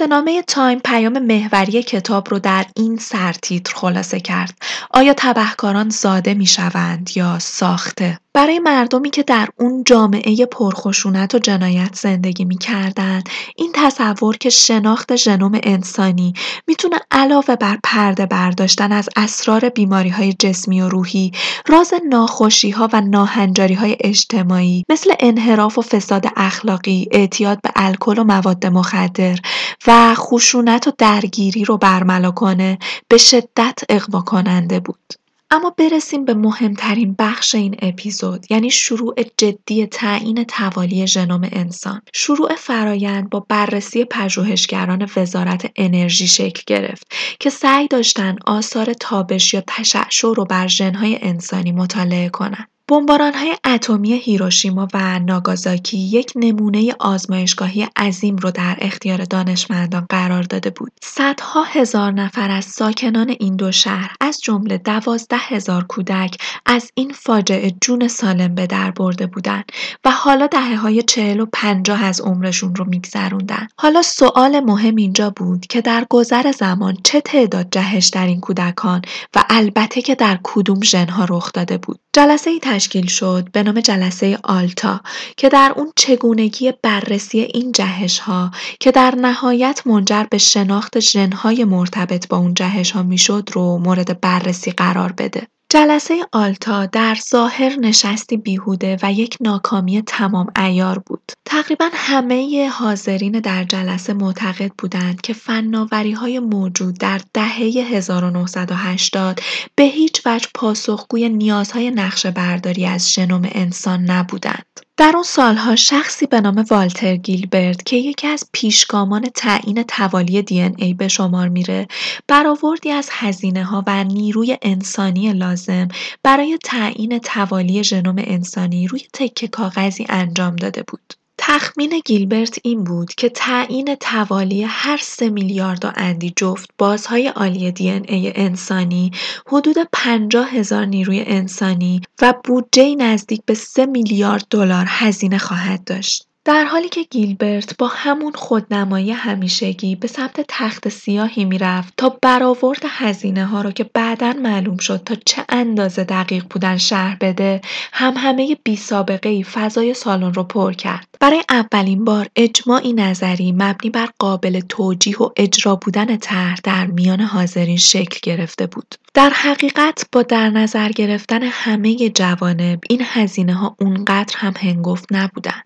نامه 0.10 0.42
تایم 0.42 0.80
پیام 0.80 1.20
محوری 1.20 1.84
کتاب 1.84 2.30
رو 2.30 2.40
در 2.40 2.66
این 2.76 2.98
سرتیتر 2.98 3.76
خلاصه 3.76 4.20
کرد. 4.20 4.58
آیا 4.90 5.14
تبهکاران 5.18 5.90
زاده 5.90 6.34
می‌شوند 6.34 7.10
یا 7.16 7.40
ساخته؟ 7.40 8.20
برای 8.36 8.60
مردمی 8.60 9.10
که 9.10 9.24
در 9.24 9.50
اون 9.60 9.84
جامعه 9.84 10.46
پرخشونت 10.46 11.36
و 11.36 11.40
جنایت 11.40 11.96
زندگی 11.96 12.46
می‌کردن 12.46 13.24
این 13.56 13.72
تصور 13.74 14.38
که 14.38 14.50
شناخت 14.50 15.16
ژنوم 15.16 15.60
انسانی 15.64 16.34
می‌تونه 16.68 17.00
علاوه 17.12 17.56
بر 17.56 17.78
پرده 17.84 18.26
برداشتن 18.26 18.92
از 18.92 19.10
اسرار 19.16 19.70
بیماری 19.70 20.10
های 20.10 20.34
جسمی 20.34 20.82
و 20.82 20.90
روحی 20.90 21.32
راز 21.68 21.94
ناخوشی 22.10 22.70
ها 22.70 22.90
و 22.94 23.02
ناهنجاری 23.02 23.74
های 23.74 23.98
اجتماعی 24.00 24.84
مثل 24.90 25.14
انحراف 25.20 25.78
و 25.78 25.82
فساد 25.82 26.26
اخلاقی 26.36 27.08
اعتیاد 27.12 27.62
به 27.62 27.72
الکل 27.76 28.20
و 28.20 28.24
مواد 28.24 28.66
مخدر 28.66 29.40
و 29.88 30.16
خشونت 30.16 30.88
و 30.88 30.92
درگیری 30.98 31.66
رو 31.66 31.78
برملا 31.78 32.32
کنه 32.32 32.80
به 33.08 33.18
شدت 33.18 33.80
اقوا 33.90 34.22
کننده 34.22 34.80
بود. 34.80 35.23
اما 35.54 35.70
برسیم 35.70 36.26
به 36.26 36.34
مهمترین 36.34 37.16
بخش 37.20 37.56
این 37.56 37.76
اپیزود 37.82 38.46
یعنی 38.52 38.70
شروع 38.70 39.16
جدی 39.38 39.86
تعیین 39.86 40.44
توالی 40.44 41.08
ژنوم 41.08 41.50
انسان. 41.52 42.02
شروع 42.14 42.56
فرایند 42.56 43.30
با 43.30 43.40
بررسی 43.40 44.06
پژوهشگران 44.06 45.10
وزارت 45.16 45.72
انرژی 45.76 46.28
شکل 46.28 46.62
گرفت 46.68 47.08
که 47.40 47.50
سعی 47.50 47.88
داشتن 47.88 48.36
آثار 48.46 48.94
تابش 48.94 49.54
یا 49.54 49.64
تشعشع 49.68 50.34
رو 50.36 50.46
بر 50.46 50.68
ژنهای 50.68 51.20
انسانی 51.22 51.72
مطالعه 51.72 52.30
کنند 52.30 52.73
های 53.02 53.56
اتمی 53.66 54.14
هیروشیما 54.14 54.88
و 54.94 55.20
ناگازاکی 55.20 55.98
یک 55.98 56.34
نمونه 56.36 56.96
آزمایشگاهی 57.00 57.88
عظیم 57.96 58.36
رو 58.36 58.52
در 58.52 58.78
اختیار 58.82 59.24
دانشمندان 59.24 60.06
قرار 60.10 60.44
داده 60.44 60.70
بود. 60.70 60.92
صدها 61.02 61.64
هزار 61.64 62.12
نفر 62.12 62.52
از 62.52 62.66
ساکنان 62.66 63.36
این 63.40 63.56
دو 63.56 63.72
شهر 63.72 64.16
از 64.22 64.42
جمله 64.42 64.78
دوازده 64.78 65.38
هزار 65.38 65.84
کودک 65.84 66.38
از 66.66 66.92
این 66.96 67.14
فاجعه 67.14 67.72
جون 67.82 68.08
سالم 68.08 68.56
به 68.56 68.68
در 68.68 68.92
برده 68.92 69.28
بودند 69.28 69.66
و 70.06 70.12
حالا 70.12 70.48
دهه 70.48 70.76
های 70.76 71.04
چهل 71.04 71.40
و 71.40 71.46
پنجاه 71.54 72.04
از 72.04 72.22
عمرشون 72.22 72.76
رو 72.76 72.86
میگذروندن. 72.86 73.68
حالا 73.78 74.02
سوال 74.02 74.60
مهم 74.60 74.96
اینجا 74.96 75.30
بود 75.30 75.68
که 75.68 75.82
در 75.82 76.06
گذر 76.10 76.52
زمان 76.52 76.98
چه 77.04 77.22
تعداد 77.22 77.68
جهش 77.72 78.08
در 78.08 78.26
این 78.26 78.40
کودکان 78.40 79.02
و 79.36 79.44
البته 79.50 80.02
که 80.02 80.16
در 80.16 80.40
کدوم 80.44 80.82
ژنها 80.82 81.26
رخ 81.30 81.52
داده 81.54 81.78
بود. 81.78 82.00
جلسه 82.16 82.60
تشکیل 82.84 83.08
شد 83.08 83.48
به 83.52 83.64
نام 83.64 83.82
جلسه 83.82 84.40
آلتا 84.44 85.02
که 85.38 85.50
در 85.50 85.74
اون 85.76 85.92
چگونگی 85.96 86.74
بررسی 86.82 87.40
این 87.40 87.72
جهش 87.72 88.20
ها 88.20 88.52
که 88.80 88.92
در 88.92 89.16
نهایت 89.16 89.82
منجر 89.86 90.24
به 90.24 90.38
شناخت 90.38 91.00
ژنهای 91.00 91.64
مرتبط 91.64 92.28
با 92.28 92.38
اون 92.38 92.54
جهش 92.54 92.92
ها 92.92 93.04
می‌شد 93.04 93.50
رو 93.54 93.78
مورد 93.78 94.22
بررسی 94.22 94.72
قرار 94.72 95.12
بده. 95.12 95.48
جلسه 95.74 96.26
آلتا 96.32 96.86
در 96.86 97.18
ظاهر 97.30 97.76
نشستی 97.76 98.38
بیهوده 98.38 98.98
و 99.04 99.14
یک 99.14 99.38
ناکامی 99.42 100.02
تمام 100.02 100.48
ایار 100.58 101.00
بود. 101.00 101.32
تقریبا 101.46 101.90
همه 101.94 102.70
حاضرین 102.70 103.32
در 103.32 103.64
جلسه 103.64 104.14
معتقد 104.14 104.72
بودند 104.78 105.22
که 105.22 105.34
فناوری 105.34 106.12
های 106.12 106.40
موجود 106.40 106.98
در 106.98 107.22
دهه 107.34 107.88
1980 107.92 109.40
به 109.76 109.84
هیچ 109.84 110.22
وجه 110.26 110.48
پاسخگوی 110.56 111.30
نیازهای 111.30 111.92
نقشه 111.92 112.32
برداری 112.32 112.86
از 112.86 113.12
ژنوم 113.12 113.42
انسان 113.52 114.02
نبودند. 114.04 114.66
در 114.98 115.12
اون 115.14 115.24
سالها 115.24 115.76
شخصی 115.76 116.26
به 116.26 116.42
نام 116.42 116.66
والتر 116.70 117.16
گیلبرت 117.16 117.86
که 117.86 117.96
یکی 117.96 118.28
از 118.28 118.50
پیشگامان 118.52 119.30
تعیین 119.36 119.84
توالی 119.84 120.42
دی 120.42 120.62
ای 120.62 120.94
به 120.94 121.08
شمار 121.08 121.50
میره 121.50 121.88
برآوردی 122.28 122.92
از 122.92 123.10
هزینه 123.12 123.64
ها 123.64 123.84
و 123.88 124.04
نیروی 124.04 124.58
انسانی 124.62 125.34
لازم 125.34 125.88
برای 126.24 126.58
تعیین 126.64 127.20
توالی 127.20 127.84
ژنوم 127.84 128.16
انسانی 128.18 128.88
روی 128.88 129.02
تکه 129.14 129.48
کاغذی 129.48 130.06
انجام 130.10 130.56
داده 130.56 130.84
بود. 130.88 131.14
تخمین 131.38 132.02
گیلبرت 132.06 132.60
این 132.64 132.84
بود 132.84 133.14
که 133.14 133.30
تعیین 133.30 133.96
توالی 133.96 134.64
هر 134.64 134.98
سه 134.98 135.30
میلیارد 135.30 135.86
و 135.86 135.92
اندی 135.96 136.34
جفت 136.36 136.70
بازهای 136.78 137.28
عالی 137.28 137.72
دی 137.72 137.90
ای 137.90 138.34
انسانی 138.36 139.12
حدود 139.48 139.76
پنجاه 139.92 140.50
هزار 140.50 140.86
نیروی 140.86 141.24
انسانی 141.28 142.02
و 142.22 142.34
بودجه 142.44 142.96
نزدیک 142.96 143.42
به 143.46 143.54
سه 143.54 143.86
میلیارد 143.86 144.48
دلار 144.50 144.86
هزینه 144.90 145.38
خواهد 145.38 145.84
داشت. 145.84 146.28
در 146.46 146.64
حالی 146.64 146.90
که 146.90 147.04
گیلبرت 147.04 147.78
با 147.78 147.88
همون 147.88 148.34
خودنمایی 148.34 149.12
همیشگی 149.12 149.96
به 149.96 150.08
سمت 150.08 150.46
تخت 150.48 150.90
سیاهی 150.90 151.46
می‌رفت 151.46 151.94
تا 151.98 152.18
برآورد 152.22 152.82
هزینه 152.86 153.46
ها 153.46 153.62
رو 153.62 153.72
که 153.72 153.84
بعدا 153.84 154.34
معلوم 154.34 154.78
شد 154.78 155.02
تا 155.06 155.16
چه 155.26 155.46
اندازه 155.50 156.04
دقیق 156.04 156.46
بودن 156.50 156.78
شهر 156.78 157.18
بده 157.22 157.62
هم 157.94 158.14
همه 158.18 158.58
بی 158.64 158.76
سابقه 158.76 159.30
ای 159.30 159.44
فضای 159.44 159.94
سالن 159.94 160.34
رو 160.34 160.44
پر 160.44 160.74
کرد. 160.74 161.08
برای 161.20 161.44
اولین 161.50 162.06
بار 162.06 162.28
اجماعی 162.36 162.94
نظری 162.94 163.52
مبنی 163.52 163.90
بر 163.90 164.10
قابل 164.20 164.60
توجیه 164.60 165.18
و 165.18 165.30
اجرا 165.38 165.76
بودن 165.76 166.18
طرح 166.18 166.56
در 166.64 166.86
میان 166.86 167.22
حاضرین 167.22 167.78
شکل 167.78 168.20
گرفته 168.24 168.68
بود. 168.68 168.96
در 169.14 169.30
حقیقت 169.30 170.06
با 170.12 170.22
در 170.22 170.50
نظر 170.50 170.90
گرفتن 170.90 171.44
همه 171.44 172.10
جوانب 172.10 172.80
این 172.90 173.02
هزینه 173.06 173.54
ها 173.54 173.76
اونقدر 173.80 174.36
هم 174.38 174.54
هنگفت 174.58 175.06
نبودن. 175.12 175.62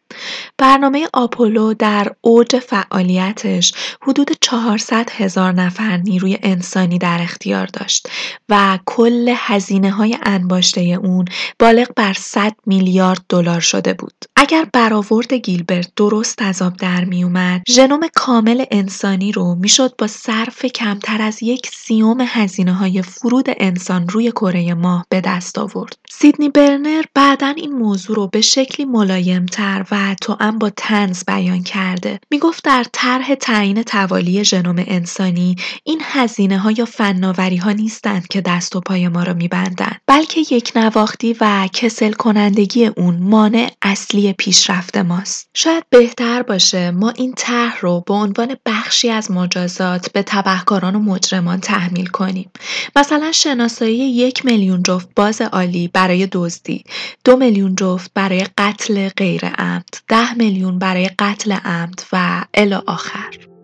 برنامه 0.58 1.08
آپولو 1.14 1.74
در 1.74 2.12
اوج 2.22 2.60
فعالیتش 2.60 3.74
حدود 4.02 4.30
400 4.42 5.10
هزار 5.10 5.54
نفر 5.54 5.98
نیروی 5.98 6.38
انسانی 6.44 6.98
در 6.98 7.20
اختیار 7.22 7.66
داشت 7.66 8.10
و 8.50 8.80
کل 8.86 9.34
هزینه 9.38 9.92
های 9.92 10.18
انباشته 10.24 10.82
اون 10.82 11.26
بالغ 11.60 11.88
بر 11.96 12.14
100 12.14 12.56
میلیارد 12.66 13.22
دلار 13.30 13.60
شده 13.60 13.94
بود. 13.94 14.14
اگر 14.36 14.68
برآورد 14.74 15.34
گیلبرت 15.34 15.92
درست 15.96 16.42
از 16.42 16.62
آب 16.62 16.78
در 16.78 17.06
می 17.06 17.24
اومد، 17.24 17.62
ژنوم 17.70 18.02
کامل 18.16 18.66
انسانی 18.72 19.32
رو 19.32 19.56
می‌شد 19.56 19.96
با 19.98 20.08
صرف 20.08 20.66
کمتر 20.66 21.22
از 21.22 21.44
یک 21.44 21.68
سیوم 21.74 22.18
هزینه 22.22 22.74
های 22.74 23.02
فرود 23.38 23.56
انسان 23.60 24.10
روی 24.10 24.32
کره 24.32 24.74
ماه 24.74 25.06
به 25.10 25.22
دست 25.22 25.58
آورد. 25.58 25.98
سیدنی 26.10 26.50
برنر 26.50 27.04
بعدا 27.14 27.48
این 27.48 27.72
موضوع 27.72 28.16
رو 28.16 28.28
به 28.28 28.42
شکلی 28.42 28.86
ملایمتر 28.86 29.86
و 29.92 30.16
توأم 30.22 30.58
با 30.58 30.70
تنز 30.70 31.24
بیان 31.28 31.64
کرده. 31.64 32.20
می‌گفت 32.32 32.64
در 32.64 32.86
طرح 32.94 33.36
تعیین 33.36 33.84
توالی 33.84 34.44
ژنوم 34.44 34.76
انسانی 34.88 35.56
این 35.84 36.02
هزینه 36.04 36.58
ها 36.58 36.72
یا 36.72 36.86
فناوری 36.86 37.58
ها 37.58 37.72
نیستند 37.72 38.28
که 38.28 38.42
دست 38.42 38.76
و 38.76 38.82
پای 38.82 39.08
ما 39.08 39.24
را 39.24 39.34
میبندند 39.34 40.02
بلکه 40.08 40.42
یک 40.52 40.72
نواختی 40.76 41.36
و 41.42 41.68
کسل 41.74 42.12
کنندگی 42.12 42.86
اون 42.86 43.18
مانع 43.18 43.72
اصلی 43.82 44.34
پیشرفت 44.34 44.98
ماست. 44.98 45.50
شاید 45.54 45.84
بهتر 45.90 46.42
باشه 46.42 46.92
ما 46.92 47.10
این 47.10 47.34
طرح 47.38 47.80
رو 47.82 48.04
به 48.08 48.14
عنوان 48.14 48.56
بخشی 48.66 49.10
از 49.10 49.32
مجازات 49.32 50.12
به 50.12 50.24
تبهکاران 50.24 50.96
و 50.96 51.00
مجرمان 51.00 51.60
تحمیل 51.60 52.08
کنیم. 52.08 52.52
مثلا 52.96 53.27
شناسایی 53.32 53.98
یک 53.98 54.46
میلیون 54.46 54.84
جفت 54.84 55.10
باز 55.16 55.42
عالی 55.42 55.88
برای 55.88 56.28
دزدی، 56.32 56.84
دو 57.24 57.36
میلیون 57.36 57.76
جفت 57.76 58.12
برای 58.14 58.46
قتل 58.58 59.10
غیر 59.10 59.46
عمد، 59.46 59.90
ده 60.08 60.34
میلیون 60.34 60.80
برای 60.80 61.10
قتل 61.20 61.52
عمد 61.52 62.04
و 62.14 62.46
الی 62.54 62.74
آخر. 62.74 63.57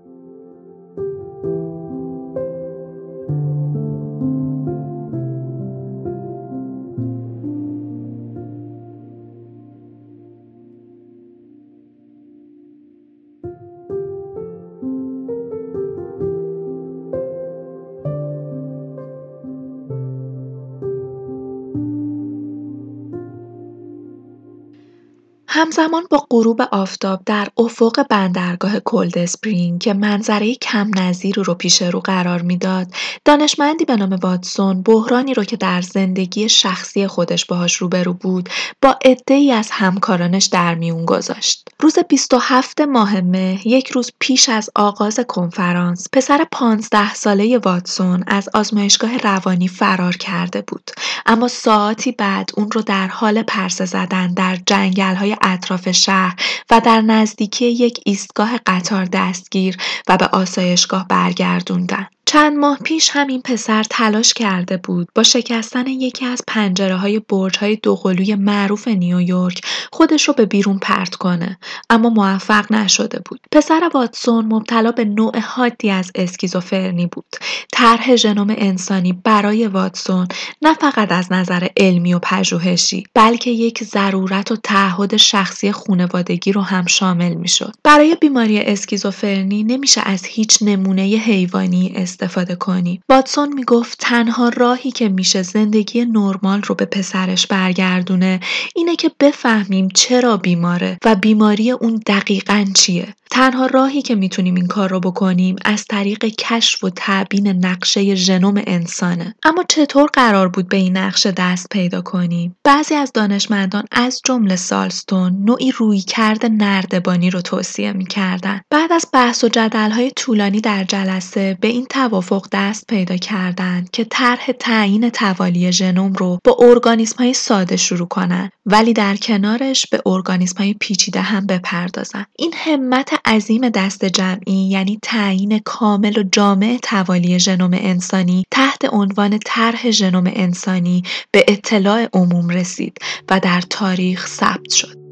همزمان 25.64 26.04
با 26.10 26.28
غروب 26.30 26.62
آفتاب 26.62 27.22
در 27.26 27.48
افق 27.58 28.08
بندرگاه 28.10 28.80
کلد 28.80 29.18
اسپرینگ 29.18 29.82
که 29.82 29.94
منظره 29.94 30.56
کم 30.56 30.92
نظیر 30.96 31.36
رو 31.36 31.54
پیش 31.54 31.82
رو 31.82 32.00
قرار 32.00 32.42
می‌داد 32.42 32.88
دانشمندی 33.26 33.86
به 33.86 33.96
نام 33.96 34.14
واتسون 34.14 34.82
بحرانی 34.82 35.34
رو 35.34 35.44
که 35.44 35.58
در 35.58 35.82
زندگی 35.82 36.50
شخصی 36.50 37.08
خودش 37.08 37.46
باهاش 37.46 37.76
روبرو 37.76 38.14
بود 38.14 38.50
با 38.82 38.98
ای 39.28 39.52
از 39.52 39.72
همکارانش 39.72 40.46
در 40.46 40.76
میون 40.76 41.06
گذاشت. 41.06 41.70
روز 41.84 42.00
27 42.00 42.82
ماه 42.82 43.22
مه 43.22 43.68
یک 43.68 43.88
روز 43.88 44.12
پیش 44.20 44.50
از 44.50 44.70
آغاز 44.76 45.20
کنفرانس 45.20 46.08
پسر 46.14 46.48
15 46.52 47.14
ساله 47.14 47.58
واتسون 47.58 48.24
از 48.28 48.50
آزمایشگاه 48.54 49.18
روانی 49.18 49.68
فرار 49.68 50.18
کرده 50.18 50.62
بود 50.62 50.92
اما 51.26 51.48
ساعتی 51.48 52.12
بعد 52.12 52.50
اون 52.58 52.72
رو 52.72 52.82
در 52.82 53.08
حال 53.08 53.44
پرسه 53.44 53.86
زدن 53.86 54.34
در 54.34 54.58
جنگل 54.66 55.16
های 55.16 55.36
اطراف 55.42 55.92
شهر 55.92 56.36
و 56.72 56.82
در 56.86 57.02
نزدیکی 57.02 57.66
یک 57.66 58.00
ایستگاه 58.06 58.58
قطار 58.66 59.06
دستگیر 59.06 59.78
و 60.10 60.18
به 60.18 60.26
آسایشگاه 60.28 61.08
برگردوندن. 61.08 62.08
چند 62.26 62.58
ماه 62.58 62.80
پیش 62.84 63.10
همین 63.14 63.42
پسر 63.42 63.84
تلاش 63.84 64.34
کرده 64.34 64.78
بود 64.78 65.08
با 65.16 65.24
شکستن 65.24 65.88
یکی 65.88 66.26
از 66.26 66.42
پنجره 66.48 66.96
های 66.96 67.20
برج 67.20 67.58
های 67.58 67.76
دوقلوی 67.76 68.36
معروف 68.36 68.88
نیویورک 68.88 69.62
خودش 69.92 70.28
رو 70.28 70.34
به 70.34 70.46
بیرون 70.46 70.80
پرت 70.80 71.16
کنه 71.16 71.60
اما 71.90 72.10
موفق 72.10 72.72
نشده 72.72 73.20
بود. 73.26 73.40
پسر 73.52 73.90
واتسون 73.94 74.46
مبتلا 74.46 74.92
به 74.92 75.06
نوع 75.06 75.40
حادی 75.40 75.90
از 75.90 76.12
اسکیزوفرنی 76.16 77.08
بود. 77.08 77.26
طرح 77.72 78.16
ژنوم 78.16 78.56
انسانی 78.58 79.14
برای 79.14 79.68
واتسون 79.68 80.28
نه 80.62 80.74
فقط 80.74 81.12
از 81.12 81.32
نظر 81.32 81.68
علمی 81.78 82.14
و 82.14 82.20
پژوهشی 82.20 83.04
بلکه 83.14 83.52
یک 83.52 83.84
ضرورت 83.84 84.52
و 84.52 84.56
تعهد 84.56 85.18
شخصی 85.18 85.72
خونوادگی 85.72 86.52
رو 86.52 86.62
هم 86.62 86.86
شامل 86.86 87.34
می‌شد. 87.34 87.74
برای 87.84 88.16
بیماری 88.16 88.60
اسکیزوفرنی 88.60 89.64
نمیشه 89.64 90.02
از 90.06 90.26
هیچ 90.26 90.58
نمونه 90.62 91.02
حیوانی 91.02 91.94
استفاده 92.14 92.56
کنی. 92.56 93.02
واتسون 93.10 93.54
می‌گفت 93.54 93.98
تنها 94.00 94.50
راهی 94.50 94.92
که 94.92 95.10
میشه 95.10 95.42
زندگی 95.42 96.06
نرمال 96.06 96.62
رو 96.62 96.76
به 96.76 96.86
پسرش 96.86 97.48
برگردونه 97.48 98.40
اینه 98.76 98.96
که 98.96 99.12
بفهمیم 99.20 99.88
چرا 99.88 100.38
بیماره 100.38 100.98
و 101.06 101.16
بیماری 101.16 101.72
اون 101.72 102.02
دقیقا 102.08 102.66
چیه. 102.76 103.08
تنها 103.34 103.66
راهی 103.66 104.02
که 104.02 104.16
می‌تونیم 104.16 104.56
این 104.56 104.68
کار 104.68 104.90
رو 104.90 105.00
بکنیم 105.00 105.56
از 105.66 105.86
طریق 105.86 106.26
کشف 106.26 106.84
و 106.84 106.90
تعبین 106.90 107.48
نقشه 107.48 108.16
ژنوم 108.16 108.62
انسانه 108.68 109.36
اما 109.44 109.64
چطور 109.70 110.10
قرار 110.14 110.48
بود 110.48 110.70
به 110.70 110.78
این 110.78 110.98
نقشه 110.98 111.32
دست 111.32 111.68
پیدا 111.70 112.02
کنیم 112.02 112.56
بعضی 112.64 112.96
از 112.96 113.12
دانشمندان 113.14 113.86
از 113.92 114.22
جمله 114.26 114.56
سالستون 114.56 115.44
نوعی 115.46 115.72
رویکرد 115.72 116.46
نردبانی 116.46 117.30
رو 117.30 117.42
توصیه 117.42 117.94
می‌کردن 117.94 118.62
بعد 118.70 118.92
از 118.92 119.08
بحث 119.14 119.44
و 119.44 119.50
های 119.92 120.12
طولانی 120.12 120.62
در 120.62 120.84
جلسه 120.84 121.58
به 121.62 121.68
این 121.68 121.86
توافق 122.04 122.48
دست 122.52 122.88
پیدا 122.88 123.18
کردند 123.18 123.92
که 123.92 124.04
طرح 124.04 124.52
تعیین 124.52 125.10
توالی 125.10 125.72
ژنوم 125.72 126.14
رو 126.14 126.40
با 126.44 126.58
ارگانیسم 126.60 127.16
های 127.18 127.34
ساده 127.34 127.78
شروع 127.78 128.08
کنن 128.08 128.50
ولی 128.66 128.94
در 128.94 129.16
کنارش 129.16 129.86
به 129.92 130.02
ارگانیسم 130.06 130.58
های 130.58 130.74
پیچیده 130.74 131.22
هم 131.22 131.48
بپردازن 131.48 132.26
این 132.40 132.54
همت 132.56 133.14
عظیم 133.26 133.70
دست 133.70 134.06
جمعی 134.06 134.70
یعنی 134.70 135.00
تعیین 135.02 135.60
کامل 135.60 136.18
و 136.18 136.24
جامع 136.32 136.80
توالی 136.84 137.40
ژنوم 137.40 137.72
انسانی 137.74 138.44
تحت 138.52 138.94
عنوان 138.94 139.40
طرح 139.46 139.92
ژنوم 139.92 140.32
انسانی 140.36 141.04
به 141.32 141.46
اطلاع 141.48 142.08
عموم 142.14 142.50
رسید 142.50 142.98
و 143.30 143.40
در 143.40 143.62
تاریخ 143.62 144.28
ثبت 144.28 144.70
شد. 144.70 145.03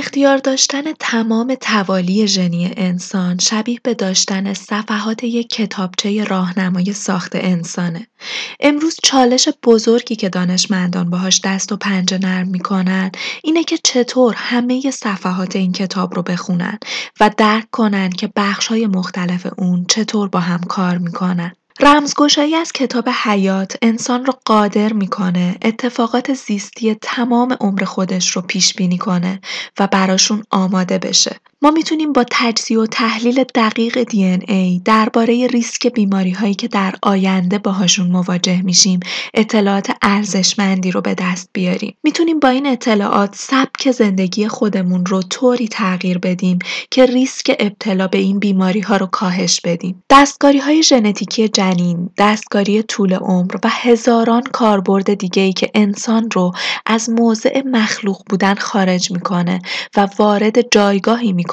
اختیار 0.00 0.36
داشتن 0.36 0.92
تمام 0.92 1.54
توالی 1.60 2.28
ژنی 2.28 2.72
انسان 2.76 3.38
شبیه 3.38 3.80
به 3.82 3.94
داشتن 3.94 4.54
صفحات 4.54 5.24
یک 5.24 5.48
کتابچه 5.48 6.24
راهنمای 6.24 6.92
ساخت 6.92 7.32
انسانه. 7.34 8.06
امروز 8.60 8.96
چالش 9.02 9.48
بزرگی 9.62 10.16
که 10.16 10.28
دانشمندان 10.28 11.10
باهاش 11.10 11.40
دست 11.44 11.72
و 11.72 11.76
پنجه 11.76 12.18
نرم 12.18 12.48
می‌کنن 12.48 13.10
اینه 13.44 13.64
که 13.64 13.78
چطور 13.84 14.34
همه 14.36 14.90
صفحات 14.90 15.56
این 15.56 15.72
کتاب 15.72 16.14
رو 16.14 16.22
بخونن 16.22 16.78
و 17.20 17.30
درک 17.36 17.70
کنن 17.70 18.10
که 18.10 18.32
بخشهای 18.36 18.86
مختلف 18.86 19.46
اون 19.58 19.86
چطور 19.88 20.28
با 20.28 20.40
هم 20.40 20.60
کار 20.60 20.98
می‌کنن. 20.98 21.52
رمزگشایی 21.82 22.54
از 22.56 22.72
کتاب 22.72 23.08
حیات 23.08 23.76
انسان 23.82 24.24
رو 24.26 24.32
قادر 24.44 24.92
می‌کنه 24.92 25.56
اتفاقات 25.62 26.34
زیستی 26.34 26.94
تمام 26.94 27.56
عمر 27.60 27.84
خودش 27.84 28.30
رو 28.30 28.42
پیش 28.42 28.74
بینی 28.74 28.98
کنه 28.98 29.40
و 29.78 29.86
براشون 29.86 30.44
آماده 30.50 30.98
بشه. 30.98 31.36
ما 31.62 31.70
می‌تونیم 31.70 32.12
با 32.12 32.24
تجزیه 32.30 32.78
و 32.78 32.86
تحلیل 32.86 33.44
دقیق 33.54 34.02
دی 34.02 34.24
ای 34.24 34.82
درباره 34.84 35.46
ریسک 35.46 35.86
بیماری 35.86 36.30
هایی 36.30 36.54
که 36.54 36.68
در 36.68 36.94
آینده 37.02 37.58
باهاشون 37.58 38.08
مواجه 38.08 38.62
میشیم 38.62 39.00
اطلاعات 39.34 39.90
ارزشمندی 40.02 40.90
رو 40.90 41.00
به 41.00 41.14
دست 41.14 41.50
بیاریم. 41.52 41.94
می‌تونیم 42.02 42.40
با 42.40 42.48
این 42.48 42.66
اطلاعات 42.66 43.34
سبک 43.34 43.90
زندگی 43.90 44.48
خودمون 44.48 45.06
رو 45.06 45.22
طوری 45.22 45.68
تغییر 45.68 46.18
بدیم 46.18 46.58
که 46.90 47.06
ریسک 47.06 47.56
ابتلا 47.58 48.06
به 48.06 48.18
این 48.18 48.38
بیماری 48.38 48.80
ها 48.80 48.96
رو 48.96 49.06
کاهش 49.06 49.60
بدیم. 49.64 50.02
دستکاری 50.10 50.58
های 50.58 50.82
ژنتیکی 50.82 51.48
جنین، 51.48 52.10
دستکاری 52.18 52.82
طول 52.82 53.14
عمر 53.14 53.56
و 53.64 53.68
هزاران 53.70 54.42
کاربرد 54.42 55.14
دیگه 55.14 55.42
ای 55.42 55.52
که 55.52 55.70
انسان 55.74 56.28
رو 56.32 56.52
از 56.86 57.10
موضع 57.10 57.62
مخلوق 57.66 58.22
بودن 58.30 58.54
خارج 58.54 59.12
می‌کنه 59.12 59.62
و 59.96 60.08
وارد 60.18 60.70
جایگاهی 60.72 61.32
می‌کنه 61.32 61.49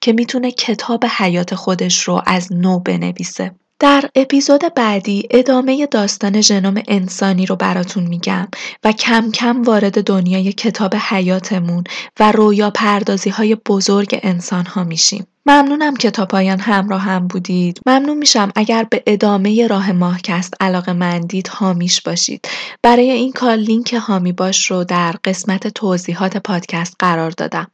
که 0.00 0.12
می‌تونه 0.12 0.50
کتاب 0.50 1.04
حیات 1.04 1.54
خودش 1.54 2.02
رو 2.02 2.22
از 2.26 2.52
نو 2.52 2.78
بنویسه. 2.78 3.54
در 3.78 4.10
اپیزود 4.14 4.60
بعدی 4.74 5.28
ادامه 5.30 5.86
داستان 5.86 6.40
ژنوم 6.40 6.82
انسانی 6.88 7.46
رو 7.46 7.56
براتون 7.56 8.02
میگم 8.04 8.48
و 8.84 8.92
کم 8.92 9.30
کم 9.30 9.62
وارد 9.62 10.04
دنیای 10.04 10.52
کتاب 10.52 10.94
حیاتمون 10.94 11.84
و 12.20 12.32
رویا 12.32 12.70
پردازی 12.70 13.30
های 13.30 13.54
بزرگ 13.54 14.20
انسان 14.22 14.66
ها 14.66 14.84
میشیم. 14.84 15.26
ممنونم 15.46 15.96
که 15.96 16.10
تا 16.10 16.26
پایان 16.26 16.60
همراه 16.60 17.00
هم 17.00 17.26
بودید. 17.26 17.80
ممنون 17.86 18.18
میشم 18.18 18.52
اگر 18.54 18.86
به 18.90 19.02
ادامه 19.06 19.66
راه 19.66 19.92
ماهکست 19.92 20.54
علاقه 20.60 20.92
مندید 20.92 21.48
حامیش 21.48 22.00
باشید. 22.00 22.48
برای 22.82 23.10
این 23.10 23.32
کار 23.32 23.56
لینک 23.56 23.92
حامی 23.94 24.32
باش 24.32 24.70
رو 24.70 24.84
در 24.84 25.14
قسمت 25.24 25.68
توضیحات 25.68 26.36
پادکست 26.36 26.96
قرار 26.98 27.30
دادم. 27.30 27.70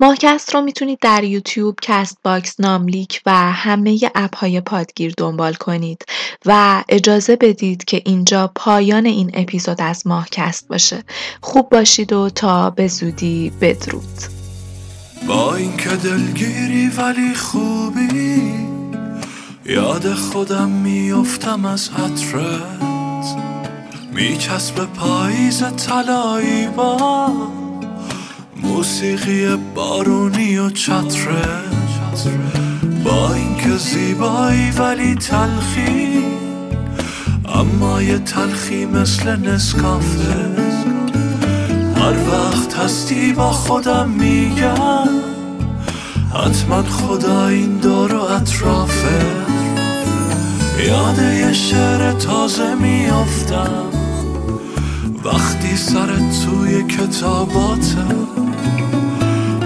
ماهکست 0.00 0.54
رو 0.54 0.60
می‌تونید 0.60 0.98
در 1.00 1.24
یوتیوب، 1.24 1.78
Castbox، 1.82 2.60
ناملیک 2.60 3.22
و 3.26 3.52
همه 3.52 3.98
اپ 4.14 4.36
های 4.36 4.60
پادگیر 4.60 5.14
دنبال 5.16 5.54
کنید 5.54 6.04
و 6.46 6.82
اجازه 6.88 7.36
بدید 7.36 7.84
که 7.84 8.02
اینجا 8.04 8.52
پایان 8.54 9.06
این 9.06 9.30
اپیزود 9.34 9.80
از 9.80 10.06
ماهکست 10.06 10.68
باشه. 10.68 11.02
خوب 11.40 11.68
باشید 11.68 12.12
و 12.12 12.30
تا 12.30 12.70
به 12.70 12.88
زودی 12.88 13.52
بدرود. 13.60 14.43
با 15.26 15.54
اینکه 15.54 15.90
دلگیری 15.90 16.88
ولی 16.88 17.34
خوبی 17.34 18.54
یاد 19.66 20.14
خودم 20.14 20.70
میافتم 20.70 21.64
از 21.64 21.90
عطرت. 21.98 23.36
میچسب 24.12 24.84
پاییز 24.84 25.62
طلایی 25.76 26.68
با 26.68 27.32
موسیقی 28.56 29.56
بارونی 29.74 30.58
و 30.58 30.70
چترت. 30.70 32.28
با 33.04 33.34
اینکه 33.34 33.76
زیبایی 33.76 34.70
ولی 34.70 35.14
تلخی 35.14 36.24
اما 37.54 38.02
یه 38.02 38.18
تلخی 38.18 38.86
مثل 38.86 39.36
نسکافه. 39.36 40.93
هر 42.04 42.30
وقت 42.30 42.74
هستی 42.74 43.32
با 43.32 43.50
خودم 43.50 44.08
میگم 44.08 45.08
حتما 46.34 46.82
خدا 46.82 47.46
این 47.46 47.76
دور 47.76 48.14
و 48.14 48.22
اطرافه. 48.22 49.26
یاد 50.86 51.18
یه 51.18 51.52
شعر 51.52 52.12
تازه 52.12 52.74
میافتم 52.74 53.84
وقتی 55.24 55.76
سرت 55.76 56.46
توی 56.46 56.82
کتاباته. 56.82 58.04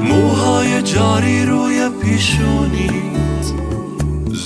موهای 0.03 0.82
جاری 0.82 1.47
روی 1.47 1.89
پیشونیت 2.03 3.53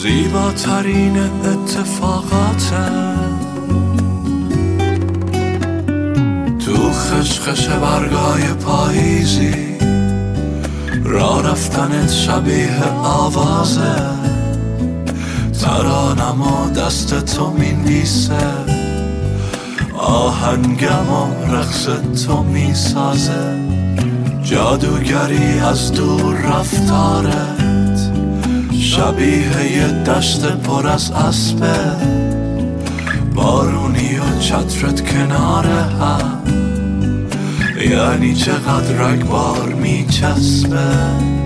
زیباترین 0.02 1.18
اتفاقاته. 1.18 3.41
تو 6.92 6.98
خشخش 6.98 7.68
برگای 7.68 8.42
پاییزی 8.42 9.54
را 11.04 11.40
رفتنت 11.40 12.10
شبیه 12.10 12.84
آوازه. 13.04 13.94
ترانم 15.62 16.42
و 16.42 16.70
دست 16.70 17.24
تو 17.24 17.50
می‌نویسه. 17.50 18.34
آهنگم 19.98 21.10
و 21.10 21.54
رقص 21.54 21.86
تو 22.26 22.42
می‌سازه. 22.42 23.60
جادوگری 24.42 25.58
از 25.58 25.92
دور 25.92 26.34
رفتارت 26.34 28.10
شبیه 28.80 29.72
یه 29.76 29.86
دشت 29.86 30.46
پر 30.46 30.88
از 30.88 31.10
اسبه. 31.10 31.74
بارونی 33.34 34.18
و 34.18 34.38
چترت 34.40 35.10
کنار 35.12 35.66
هم. 35.66 36.61
یعنی 37.90 38.34
چقدر 38.34 38.94
رگبار 38.94 39.74
میچسبه؟ 39.74 41.41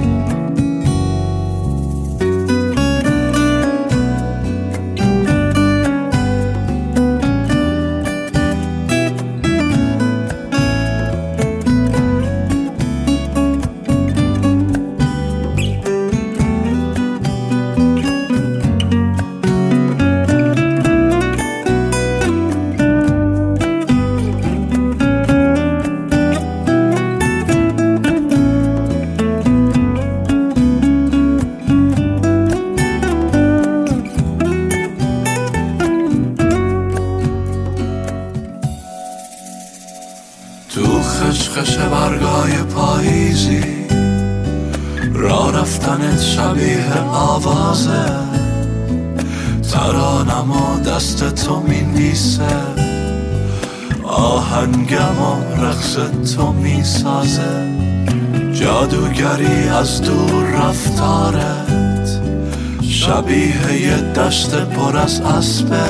شبیه 63.36 63.82
یه 63.82 63.96
دشت 63.96 64.54
پر 64.54 64.96
از 64.96 65.20
اسبه 65.20 65.86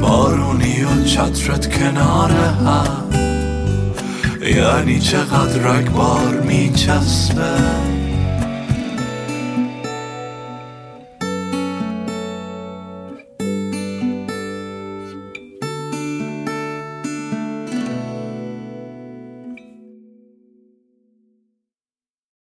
بارونی 0.00 0.84
و 0.84 1.04
چترت 1.04 1.78
کنار 1.78 2.30
هم. 2.30 3.04
یعنی 4.56 5.00
چقدر 5.00 5.58
رگبار 5.58 6.40
میچسبه. 6.40 7.91